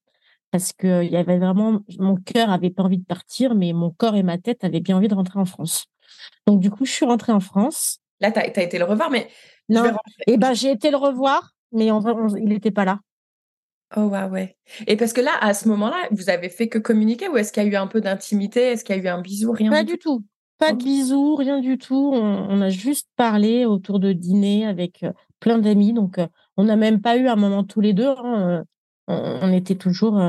Parce 0.51 0.71
que 0.71 1.03
il 1.03 1.11
y 1.11 1.17
avait 1.17 1.39
vraiment, 1.39 1.81
mon 1.97 2.15
cœur 2.15 2.51
avait 2.51 2.69
pas 2.69 2.83
envie 2.83 2.99
de 2.99 3.05
partir, 3.05 3.55
mais 3.55 3.73
mon 3.73 3.89
corps 3.89 4.15
et 4.15 4.23
ma 4.23 4.37
tête 4.37 4.63
avaient 4.63 4.81
bien 4.81 4.97
envie 4.97 5.07
de 5.07 5.15
rentrer 5.15 5.39
en 5.39 5.45
France. 5.45 5.87
Donc 6.45 6.59
du 6.59 6.69
coup, 6.69 6.85
je 6.85 6.91
suis 6.91 7.05
rentrée 7.05 7.31
en 7.31 7.39
France. 7.39 7.97
Là, 8.19 8.31
tu 8.31 8.39
as, 8.39 8.63
été 8.63 8.77
le 8.77 8.85
revoir, 8.85 9.09
mais. 9.09 9.27
Non, 9.67 9.85
et 9.85 10.33
eh 10.33 10.37
ben 10.37 10.53
j'ai 10.53 10.71
été 10.71 10.91
le 10.91 10.97
revoir, 10.97 11.53
mais 11.71 11.89
en 11.89 11.99
vrai, 11.99 12.13
il 12.37 12.49
n'était 12.49 12.71
pas 12.71 12.85
là. 12.85 12.99
Oh 13.95 14.05
ouais, 14.05 14.23
ouais. 14.25 14.57
Et 14.87 14.97
parce 14.97 15.13
que 15.13 15.21
là, 15.21 15.31
à 15.39 15.53
ce 15.53 15.67
moment-là, 15.69 16.07
vous 16.11 16.29
avez 16.29 16.49
fait 16.49 16.67
que 16.67 16.79
communiquer 16.79 17.29
ou 17.29 17.37
est-ce 17.37 17.53
qu'il 17.53 17.63
y 17.63 17.65
a 17.65 17.69
eu 17.69 17.75
un 17.75 17.87
peu 17.87 18.01
d'intimité? 18.01 18.61
Est-ce 18.61 18.83
qu'il 18.83 18.95
y 18.95 18.99
a 18.99 19.01
eu 19.01 19.07
un 19.07 19.21
bisou? 19.21 19.51
Rien 19.51 19.69
Pas 19.69 19.83
du 19.83 19.97
tout? 19.97 20.23
Pas 20.57 20.73
de 20.73 20.77
bisou, 20.77 21.35
rien 21.35 21.59
du 21.59 21.77
tout. 21.77 22.11
On, 22.13 22.61
a 22.61 22.69
juste 22.69 23.09
parlé 23.15 23.65
autour 23.65 23.99
de 23.99 24.13
dîner 24.13 24.65
avec 24.65 25.03
euh, 25.03 25.11
plein 25.39 25.57
d'amis. 25.57 25.93
Donc, 25.93 26.17
euh, 26.17 26.27
on 26.57 26.63
n'a 26.63 26.75
même 26.75 27.01
pas 27.01 27.17
eu 27.17 27.27
un 27.27 27.35
moment 27.35 27.63
tous 27.63 27.81
les 27.81 27.93
deux. 27.93 28.13
Hein, 28.17 28.63
euh, 29.09 29.39
on, 29.41 29.51
était 29.51 29.75
toujours 29.75 30.19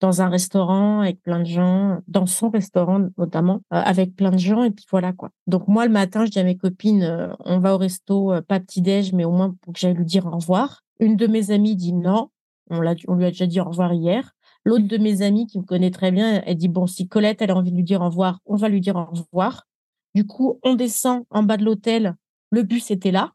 dans 0.00 0.22
un 0.22 0.28
restaurant 0.28 1.00
avec 1.00 1.20
plein 1.20 1.40
de 1.40 1.46
gens, 1.46 1.98
dans 2.08 2.26
son 2.26 2.48
restaurant 2.48 3.08
notamment, 3.18 3.60
avec 3.70 4.16
plein 4.16 4.30
de 4.30 4.38
gens. 4.38 4.64
Et 4.64 4.70
puis 4.70 4.86
voilà 4.90 5.12
quoi. 5.12 5.30
Donc, 5.46 5.68
moi, 5.68 5.86
le 5.86 5.92
matin, 5.92 6.24
je 6.24 6.30
dis 6.30 6.38
à 6.38 6.44
mes 6.44 6.56
copines, 6.56 7.36
on 7.44 7.58
va 7.58 7.74
au 7.74 7.78
resto, 7.78 8.32
pas 8.48 8.58
petit-déj, 8.58 9.12
mais 9.12 9.24
au 9.24 9.32
moins 9.32 9.54
pour 9.60 9.74
que 9.74 9.78
j'aille 9.78 9.94
lui 9.94 10.06
dire 10.06 10.26
au 10.26 10.30
revoir. 10.30 10.82
Une 10.98 11.16
de 11.16 11.26
mes 11.26 11.50
amies 11.50 11.76
dit 11.76 11.92
non, 11.92 12.30
on, 12.70 12.80
on 13.08 13.14
lui 13.14 13.24
a 13.24 13.30
déjà 13.30 13.46
dit 13.46 13.60
au 13.60 13.64
revoir 13.64 13.92
hier. 13.92 14.32
L'autre 14.64 14.86
de 14.86 14.98
mes 14.98 15.22
amis 15.22 15.46
qui 15.46 15.58
me 15.58 15.64
connaît 15.64 15.90
très 15.90 16.10
bien, 16.10 16.42
elle 16.44 16.56
dit 16.56 16.68
bon, 16.68 16.86
si 16.86 17.06
Colette 17.06 17.40
elle 17.40 17.52
a 17.52 17.56
envie 17.56 17.70
de 17.70 17.76
lui 17.76 17.84
dire 17.84 18.00
au 18.00 18.06
revoir, 18.06 18.40
on 18.46 18.56
va 18.56 18.68
lui 18.68 18.80
dire 18.80 18.96
au 18.96 19.04
revoir. 19.04 19.66
Du 20.14 20.26
coup, 20.26 20.58
on 20.62 20.74
descend 20.74 21.24
en 21.30 21.42
bas 21.42 21.56
de 21.56 21.64
l'hôtel. 21.64 22.16
Le 22.50 22.62
bus 22.62 22.90
était 22.90 23.12
là. 23.12 23.32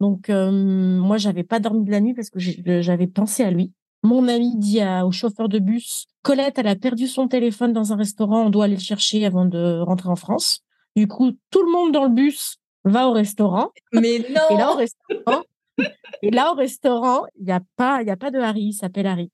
Donc 0.00 0.30
euh, 0.30 0.50
moi, 0.50 1.16
j'avais 1.16 1.44
pas 1.44 1.60
dormi 1.60 1.84
de 1.84 1.90
la 1.90 2.00
nuit 2.00 2.14
parce 2.14 2.30
que 2.30 2.38
j'avais 2.38 3.06
pensé 3.06 3.42
à 3.44 3.50
lui. 3.50 3.72
Mon 4.02 4.28
ami 4.28 4.56
dit 4.56 4.80
au 5.04 5.10
chauffeur 5.10 5.48
de 5.48 5.58
bus, 5.58 6.06
Colette, 6.22 6.58
elle 6.58 6.68
a 6.68 6.76
perdu 6.76 7.08
son 7.08 7.28
téléphone 7.28 7.72
dans 7.72 7.92
un 7.92 7.96
restaurant, 7.96 8.46
on 8.46 8.50
doit 8.50 8.66
aller 8.66 8.74
le 8.74 8.80
chercher 8.80 9.24
avant 9.24 9.44
de 9.44 9.80
rentrer 9.80 10.08
en 10.08 10.16
France. 10.16 10.60
Du 10.94 11.08
coup, 11.08 11.32
tout 11.50 11.62
le 11.62 11.72
monde 11.72 11.92
dans 11.92 12.04
le 12.04 12.10
bus 12.10 12.58
va 12.84 13.08
au 13.08 13.12
restaurant. 13.12 13.70
Mais 13.92 14.18
non. 14.18 14.40
Et 14.50 14.56
là, 14.56 14.72
au 14.72 14.76
restaurant, 14.76 15.42
et 16.22 16.30
là, 16.30 16.52
au 16.52 16.54
restaurant, 16.54 17.24
il 17.38 17.46
n'y 17.46 17.52
a, 17.52 17.60
pas, 17.76 18.02
y 18.02 18.10
a 18.10 18.16
pas 18.16 18.30
de 18.30 18.38
Harry, 18.38 18.62
il 18.62 18.72
s'appelle 18.72 19.06
Harry. 19.06 19.30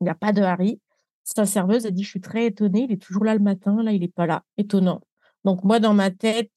Il 0.00 0.04
n'y 0.04 0.10
a 0.10 0.14
pas 0.14 0.32
de 0.32 0.42
Harry. 0.42 0.80
Sa 1.24 1.46
serveuse 1.46 1.86
a 1.86 1.90
dit, 1.90 2.04
je 2.04 2.08
suis 2.08 2.20
très 2.20 2.46
étonnée, 2.46 2.86
il 2.88 2.92
est 2.92 3.02
toujours 3.02 3.24
là 3.24 3.34
le 3.34 3.40
matin, 3.40 3.82
là, 3.82 3.92
il 3.92 4.00
n'est 4.00 4.08
pas 4.08 4.26
là. 4.26 4.42
Étonnant. 4.56 5.00
Donc, 5.44 5.64
moi, 5.64 5.80
dans 5.80 5.94
ma 5.94 6.10
tête, 6.10 6.52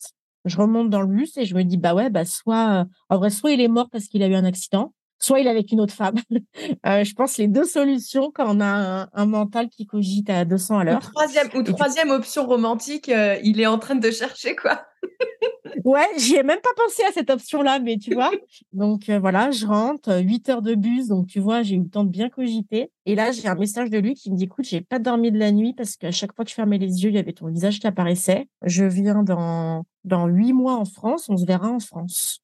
je 0.45 0.57
remonte 0.57 0.89
dans 0.89 1.01
le 1.01 1.07
bus 1.07 1.37
et 1.37 1.45
je 1.45 1.55
me 1.55 1.63
dis, 1.63 1.77
bah 1.77 1.93
ouais, 1.93 2.09
bah 2.09 2.25
soit, 2.25 2.85
en 3.09 3.17
vrai, 3.17 3.29
soit 3.29 3.51
il 3.51 3.61
est 3.61 3.67
mort 3.67 3.89
parce 3.89 4.05
qu'il 4.05 4.23
a 4.23 4.27
eu 4.27 4.35
un 4.35 4.45
accident, 4.45 4.93
soit 5.19 5.39
il 5.39 5.47
est 5.47 5.49
avec 5.49 5.71
une 5.71 5.81
autre 5.81 5.93
femme. 5.93 6.15
Euh, 6.85 7.03
je 7.03 7.13
pense 7.13 7.37
les 7.37 7.47
deux 7.47 7.65
solutions 7.65 8.31
quand 8.33 8.45
on 8.55 8.61
a 8.61 9.09
un, 9.13 9.25
mental 9.25 9.69
qui 9.69 9.85
cogite 9.85 10.29
à 10.29 10.45
200 10.45 10.79
à 10.79 10.83
l'heure. 10.83 11.11
Troisième, 11.11 11.49
ou 11.55 11.63
troisième 11.63 12.09
option 12.09 12.45
romantique, 12.45 13.09
euh, 13.09 13.37
il 13.43 13.59
est 13.59 13.65
en 13.65 13.79
train 13.79 13.95
de 13.95 14.11
chercher 14.11 14.55
quoi. 14.55 14.85
ouais, 15.85 16.07
j'y 16.17 16.35
ai 16.35 16.43
même 16.43 16.61
pas 16.61 16.69
pensé 16.75 17.03
à 17.03 17.11
cette 17.11 17.29
option-là, 17.29 17.79
mais 17.79 17.97
tu 17.97 18.13
vois. 18.13 18.31
Donc 18.71 19.09
euh, 19.09 19.19
voilà, 19.19 19.51
je 19.51 19.65
rentre, 19.65 20.21
8 20.21 20.49
heures 20.49 20.61
de 20.61 20.75
bus, 20.75 21.07
donc 21.07 21.27
tu 21.27 21.39
vois, 21.39 21.63
j'ai 21.63 21.75
eu 21.75 21.83
le 21.83 21.89
temps 21.89 22.03
de 22.03 22.09
bien 22.09 22.29
cogiter. 22.29 22.91
Et 23.05 23.15
là, 23.15 23.31
j'ai 23.31 23.47
un 23.47 23.55
message 23.55 23.89
de 23.89 23.97
lui 23.97 24.13
qui 24.13 24.31
me 24.31 24.37
dit, 24.37 24.45
écoute, 24.45 24.65
j'ai 24.65 24.81
pas 24.81 24.99
dormi 24.99 25.31
de 25.31 25.37
la 25.37 25.51
nuit 25.51 25.73
parce 25.73 25.95
qu'à 25.95 26.11
chaque 26.11 26.33
fois 26.35 26.45
que 26.45 26.51
je 26.51 26.55
fermais 26.55 26.77
les 26.77 27.03
yeux, 27.03 27.09
il 27.09 27.15
y 27.15 27.19
avait 27.19 27.33
ton 27.33 27.47
visage 27.47 27.79
qui 27.79 27.87
apparaissait. 27.87 28.47
Je 28.63 28.85
viens 28.85 29.23
dans 29.23 29.85
dans 30.05 30.27
huit 30.27 30.53
mois 30.53 30.75
en 30.75 30.85
France, 30.85 31.29
on 31.29 31.37
se 31.37 31.45
verra 31.45 31.69
en 31.69 31.79
France. 31.79 32.41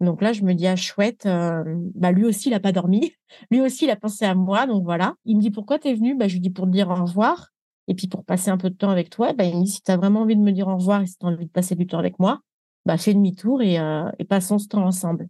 Donc 0.00 0.20
là, 0.20 0.32
je 0.32 0.42
me 0.42 0.52
dis, 0.52 0.66
ah 0.66 0.76
chouette, 0.76 1.24
euh, 1.26 1.64
bah 1.94 2.12
lui 2.12 2.24
aussi, 2.24 2.50
il 2.50 2.54
a 2.54 2.60
pas 2.60 2.72
dormi. 2.72 3.12
Lui 3.50 3.60
aussi, 3.60 3.84
il 3.86 3.90
a 3.90 3.96
pensé 3.96 4.24
à 4.24 4.34
moi. 4.34 4.66
Donc 4.66 4.84
voilà. 4.84 5.14
Il 5.24 5.36
me 5.36 5.40
dit, 5.40 5.50
pourquoi 5.50 5.78
tu 5.78 5.88
es 5.88 5.94
venu 5.94 6.14
bah, 6.14 6.28
Je 6.28 6.34
lui 6.34 6.40
dis, 6.40 6.50
pour 6.50 6.66
te 6.66 6.70
dire 6.70 6.90
au 6.90 6.94
revoir. 6.94 7.48
Et 7.88 7.94
puis 7.94 8.08
pour 8.08 8.24
passer 8.24 8.50
un 8.50 8.58
peu 8.58 8.68
de 8.68 8.74
temps 8.74 8.90
avec 8.90 9.10
toi, 9.10 9.32
bah, 9.32 9.44
il 9.44 9.56
me 9.56 9.64
dit, 9.64 9.70
si 9.70 9.82
tu 9.82 9.90
as 9.90 9.96
vraiment 9.96 10.20
envie 10.20 10.36
de 10.36 10.40
me 10.42 10.52
dire 10.52 10.68
au 10.68 10.76
revoir 10.76 11.02
et 11.02 11.06
si 11.06 11.16
tu 11.16 11.24
as 11.24 11.28
envie 11.28 11.46
de 11.46 11.50
passer 11.50 11.74
du 11.76 11.86
temps 11.86 11.98
avec 11.98 12.18
moi, 12.18 12.40
bah, 12.84 12.98
fais 12.98 13.14
demi-tour 13.14 13.62
et, 13.62 13.78
euh, 13.78 14.10
et 14.18 14.24
passons 14.24 14.58
ce 14.58 14.68
temps 14.68 14.84
ensemble. 14.84 15.28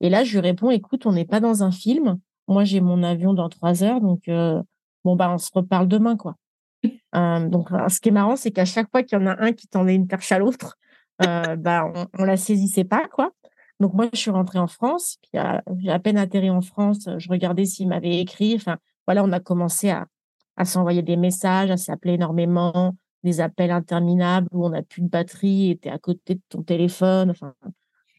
Et 0.00 0.08
là, 0.08 0.24
je 0.24 0.32
lui 0.32 0.40
réponds, 0.40 0.70
écoute, 0.70 1.06
on 1.06 1.12
n'est 1.12 1.26
pas 1.26 1.40
dans 1.40 1.62
un 1.62 1.70
film. 1.70 2.18
Moi, 2.48 2.64
j'ai 2.64 2.80
mon 2.80 3.02
avion 3.02 3.34
dans 3.34 3.48
trois 3.48 3.84
heures. 3.84 4.00
Donc, 4.00 4.28
euh, 4.28 4.62
bon, 5.04 5.14
bah, 5.14 5.30
on 5.32 5.38
se 5.38 5.50
reparle 5.54 5.88
demain, 5.88 6.16
quoi. 6.16 6.36
donc, 7.12 7.68
ce 7.88 8.00
qui 8.00 8.08
est 8.08 8.12
marrant, 8.12 8.36
c'est 8.36 8.50
qu'à 8.50 8.64
chaque 8.64 8.90
fois 8.90 9.02
qu'il 9.02 9.18
y 9.18 9.22
en 9.22 9.26
a 9.26 9.36
un 9.40 9.52
qui 9.52 9.68
tendait 9.68 9.94
une 9.94 10.06
perche 10.08 10.32
à 10.32 10.38
l'autre, 10.38 10.78
bah, 11.18 11.84
on, 11.94 12.06
on 12.18 12.24
la 12.24 12.38
saisissait 12.38 12.84
pas, 12.84 13.06
quoi. 13.08 13.32
Donc 13.80 13.94
moi, 13.94 14.08
je 14.12 14.18
suis 14.18 14.30
rentrée 14.30 14.58
en 14.58 14.66
France, 14.66 15.16
puis 15.22 15.40
j'ai 15.78 15.90
à 15.90 15.98
peine 15.98 16.18
atterri 16.18 16.50
en 16.50 16.60
France, 16.60 17.08
je 17.16 17.28
regardais 17.28 17.64
s'il 17.64 17.88
m'avait 17.88 18.20
écrit. 18.20 18.54
Enfin, 18.54 18.76
voilà, 19.06 19.24
on 19.24 19.32
a 19.32 19.40
commencé 19.40 19.88
à, 19.88 20.06
à 20.56 20.66
s'envoyer 20.66 21.02
des 21.02 21.16
messages, 21.16 21.70
à 21.70 21.78
s'appeler 21.78 22.14
énormément, 22.14 22.94
des 23.24 23.40
appels 23.40 23.70
interminables 23.70 24.48
où 24.52 24.64
on 24.66 24.70
n'a 24.70 24.82
plus 24.82 25.02
de 25.02 25.08
batterie, 25.08 25.70
était 25.70 25.90
à 25.90 25.98
côté 25.98 26.34
de 26.34 26.42
ton 26.50 26.62
téléphone. 26.62 27.30
Enfin, 27.30 27.54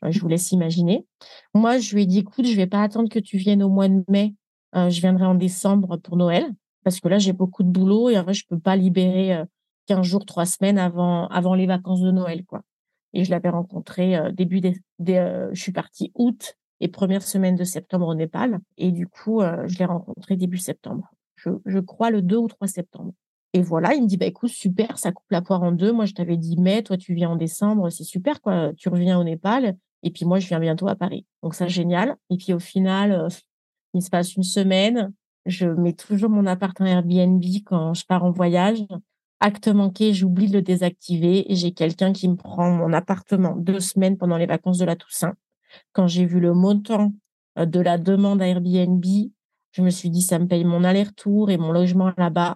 je 0.09 0.19
vous 0.19 0.27
laisse 0.27 0.51
imaginer. 0.51 1.05
Moi, 1.53 1.77
je 1.77 1.93
lui 1.93 2.03
ai 2.03 2.05
dit, 2.05 2.19
écoute, 2.19 2.45
je 2.45 2.55
vais 2.55 2.67
pas 2.67 2.81
attendre 2.81 3.09
que 3.09 3.19
tu 3.19 3.37
viennes 3.37 3.61
au 3.61 3.69
mois 3.69 3.87
de 3.87 4.03
mai. 4.07 4.33
Euh, 4.75 4.89
je 4.89 5.01
viendrai 5.01 5.25
en 5.25 5.35
décembre 5.35 5.97
pour 5.97 6.17
Noël, 6.17 6.49
parce 6.83 6.99
que 6.99 7.07
là, 7.07 7.19
j'ai 7.19 7.33
beaucoup 7.33 7.61
de 7.61 7.69
boulot 7.69 8.09
et 8.09 8.17
en 8.17 8.23
vrai, 8.23 8.33
je 8.33 8.45
peux 8.47 8.59
pas 8.59 8.75
libérer 8.75 9.43
15 9.87 9.99
euh, 9.99 10.03
jours, 10.03 10.25
3 10.25 10.45
semaines 10.45 10.79
avant, 10.79 11.27
avant 11.27 11.53
les 11.53 11.67
vacances 11.67 12.01
de 12.01 12.11
Noël, 12.11 12.45
quoi. 12.45 12.61
Et 13.13 13.23
je 13.23 13.31
l'avais 13.31 13.49
rencontré 13.49 14.15
euh, 14.15 14.31
début 14.31 14.61
des, 14.61 14.75
euh, 15.09 15.49
je 15.53 15.61
suis 15.61 15.71
partie 15.71 16.11
août 16.15 16.57
et 16.79 16.87
première 16.87 17.23
semaine 17.23 17.55
de 17.55 17.63
septembre 17.63 18.07
au 18.07 18.15
Népal. 18.15 18.59
Et 18.77 18.91
du 18.91 19.07
coup, 19.07 19.41
euh, 19.41 19.67
je 19.67 19.77
l'ai 19.77 19.85
rencontré 19.85 20.35
début 20.35 20.57
septembre. 20.57 21.11
Je, 21.35 21.49
je, 21.65 21.79
crois 21.79 22.09
le 22.09 22.21
2 22.21 22.37
ou 22.37 22.47
3 22.47 22.67
septembre. 22.67 23.13
Et 23.53 23.61
voilà, 23.61 23.93
il 23.93 24.03
me 24.03 24.07
dit, 24.07 24.17
bah, 24.17 24.25
écoute, 24.25 24.49
super, 24.49 24.97
ça 24.97 25.11
coupe 25.11 25.29
la 25.29 25.41
poire 25.41 25.61
en 25.61 25.71
deux. 25.71 25.91
Moi, 25.91 26.05
je 26.05 26.13
t'avais 26.13 26.37
dit 26.37 26.57
mai, 26.57 26.83
toi, 26.83 26.97
tu 26.97 27.13
viens 27.13 27.31
en 27.31 27.35
décembre, 27.35 27.89
c'est 27.89 28.05
super, 28.05 28.41
quoi. 28.41 28.71
Tu 28.77 28.87
reviens 28.87 29.19
au 29.19 29.23
Népal. 29.23 29.75
Et 30.03 30.11
puis 30.11 30.25
moi, 30.25 30.39
je 30.39 30.47
viens 30.47 30.59
bientôt 30.59 30.87
à 30.87 30.95
Paris. 30.95 31.25
Donc, 31.43 31.53
ça, 31.53 31.67
génial. 31.67 32.15
Et 32.29 32.37
puis 32.37 32.53
au 32.53 32.59
final, 32.59 33.27
il 33.93 34.01
se 34.01 34.09
passe 34.09 34.35
une 34.35 34.43
semaine. 34.43 35.11
Je 35.45 35.67
mets 35.67 35.93
toujours 35.93 36.29
mon 36.29 36.45
appart 36.45 36.79
en 36.79 36.85
Airbnb 36.85 37.43
quand 37.65 37.93
je 37.93 38.05
pars 38.05 38.23
en 38.23 38.31
voyage. 38.31 38.85
Acte 39.43 39.69
manqué, 39.69 40.13
j'oublie 40.13 40.47
de 40.47 40.53
le 40.53 40.61
désactiver 40.61 41.51
et 41.51 41.55
j'ai 41.55 41.71
quelqu'un 41.71 42.13
qui 42.13 42.29
me 42.29 42.35
prend 42.35 42.69
mon 42.69 42.93
appartement 42.93 43.55
deux 43.55 43.79
semaines 43.79 44.15
pendant 44.15 44.37
les 44.37 44.45
vacances 44.45 44.77
de 44.77 44.85
la 44.85 44.95
Toussaint. 44.95 45.33
Quand 45.93 46.05
j'ai 46.05 46.25
vu 46.25 46.39
le 46.39 46.53
montant 46.53 47.11
euh, 47.57 47.65
de 47.65 47.79
la 47.79 47.97
demande 47.97 48.39
à 48.43 48.47
Airbnb, 48.47 49.03
je 49.71 49.81
me 49.81 49.89
suis 49.89 50.11
dit, 50.11 50.21
ça 50.21 50.37
me 50.37 50.45
paye 50.45 50.63
mon 50.63 50.83
aller-retour 50.83 51.49
et 51.49 51.57
mon 51.57 51.71
logement 51.71 52.11
là-bas. 52.17 52.55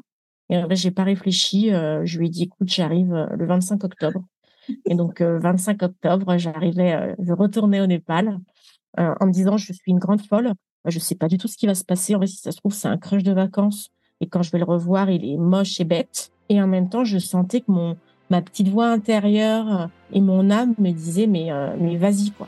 Et 0.50 0.58
en 0.58 0.62
vrai, 0.66 0.76
j'ai 0.76 0.92
pas 0.92 1.04
réfléchi. 1.04 1.74
Euh, 1.74 2.06
je 2.06 2.20
lui 2.20 2.28
ai 2.28 2.30
dit, 2.30 2.44
écoute, 2.44 2.70
j'arrive 2.70 3.16
euh, 3.16 3.26
le 3.36 3.48
25 3.48 3.84
octobre. 3.84 4.24
Et 4.86 4.94
donc, 4.94 5.22
25 5.22 5.82
octobre, 5.82 6.38
j'arrivais, 6.38 7.16
je 7.20 7.34
retournais 7.34 7.82
au 7.82 7.86
Népal 7.86 8.40
en 8.98 9.28
me 9.28 9.32
disant, 9.32 9.58
je 9.58 9.74
suis 9.74 9.92
une 9.92 10.00
grande 10.00 10.22
folle. 10.22 10.54
Je 10.86 10.98
sais 10.98 11.14
pas 11.14 11.28
du 11.28 11.38
tout 11.38 11.48
ce 11.48 11.56
qui 11.56 11.68
va 11.68 11.76
se 11.76 11.84
passer. 11.84 12.16
En 12.16 12.18
vrai, 12.18 12.26
si 12.26 12.38
ça 12.38 12.52
se 12.52 12.58
trouve, 12.58 12.74
c'est 12.74 12.88
un 12.88 12.98
crush 12.98 13.22
de 13.22 13.32
vacances. 13.32 13.92
Et 14.22 14.28
quand 14.28 14.42
je 14.42 14.50
vais 14.50 14.58
le 14.58 14.66
revoir, 14.66 15.12
il 15.12 15.24
est 15.24 15.38
moche 15.38 15.80
et 15.80 15.84
bête. 15.84 16.32
Et 16.50 16.62
en 16.62 16.68
même 16.68 16.90
temps, 16.90 17.04
je 17.04 17.18
sentais 17.18 17.62
que 17.62 17.72
mon, 17.72 17.98
ma 18.30 18.42
petite 18.42 18.68
voix 18.68 18.88
intérieure 18.88 19.82
euh, 19.82 19.88
et 20.14 20.22
mon 20.22 20.50
âme 20.52 20.76
me 20.78 20.92
disaient, 20.92 21.28
mais, 21.28 21.52
euh, 21.52 21.76
mais 21.80 21.98
vas-y, 21.98 22.32
quoi. 22.32 22.48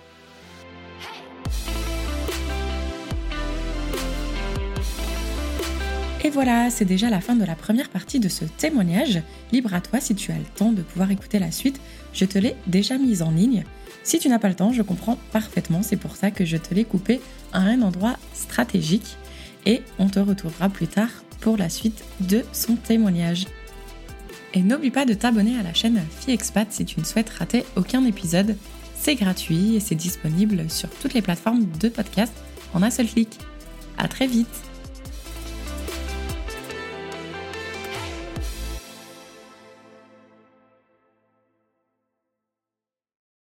Et 6.24 6.30
voilà, 6.30 6.70
c'est 6.70 6.84
déjà 6.84 7.10
la 7.10 7.22
fin 7.22 7.36
de 7.36 7.46
la 7.46 7.56
première 7.56 7.88
partie 7.88 8.20
de 8.20 8.28
ce 8.28 8.44
témoignage. 8.44 9.22
Libre 9.54 9.74
à 9.74 9.80
toi 9.80 10.02
si 10.02 10.14
tu 10.14 10.32
as 10.32 10.38
le 10.38 10.44
temps 10.44 10.74
de 10.74 10.82
pouvoir 10.82 11.10
écouter 11.10 11.40
la 11.40 11.52
suite. 11.52 11.80
Je 12.12 12.26
te 12.26 12.38
l'ai 12.38 12.56
déjà 12.68 12.98
mise 12.98 13.22
en 13.22 13.32
ligne. 13.32 13.64
Si 14.04 14.20
tu 14.20 14.28
n'as 14.28 14.38
pas 14.38 14.50
le 14.50 14.56
temps, 14.56 14.74
je 14.74 14.82
comprends 14.82 15.18
parfaitement. 15.32 15.84
C'est 15.84 15.96
pour 15.96 16.18
ça 16.18 16.30
que 16.30 16.44
je 16.44 16.58
te 16.58 16.74
l'ai 16.74 16.84
coupé 16.84 17.22
à 17.54 17.60
un 17.60 17.82
endroit 17.82 18.18
stratégique. 18.34 19.16
Et 19.66 19.82
on 20.00 20.08
te 20.08 20.20
retrouvera 20.20 20.68
plus 20.68 20.88
tard 20.88 21.12
pour 21.40 21.56
la 21.56 21.70
suite 21.70 22.04
de 22.20 22.44
son 22.52 22.76
témoignage. 22.76 23.46
Et 24.58 24.64
n'oublie 24.64 24.90
pas 24.90 25.06
de 25.06 25.14
t'abonner 25.14 25.56
à 25.60 25.62
la 25.62 25.76
chaîne 25.76 26.02
Fille 26.20 26.34
Expat 26.34 26.68
si 26.72 26.84
tu 26.84 27.00
ne 27.00 27.06
souhaites 27.06 27.30
rater 27.30 27.64
aucun 27.76 28.04
épisode. 28.06 28.58
C'est 28.96 29.14
gratuit 29.14 29.76
et 29.76 29.80
c'est 29.80 29.94
disponible 29.94 30.68
sur 30.68 30.90
toutes 30.90 31.14
les 31.14 31.22
plateformes 31.22 31.68
de 31.80 31.90
podcast 31.90 32.34
en 32.74 32.82
un 32.82 32.90
seul 32.90 33.06
clic. 33.06 33.38
À 34.00 34.08
très 34.08 34.26
vite! 34.26 34.48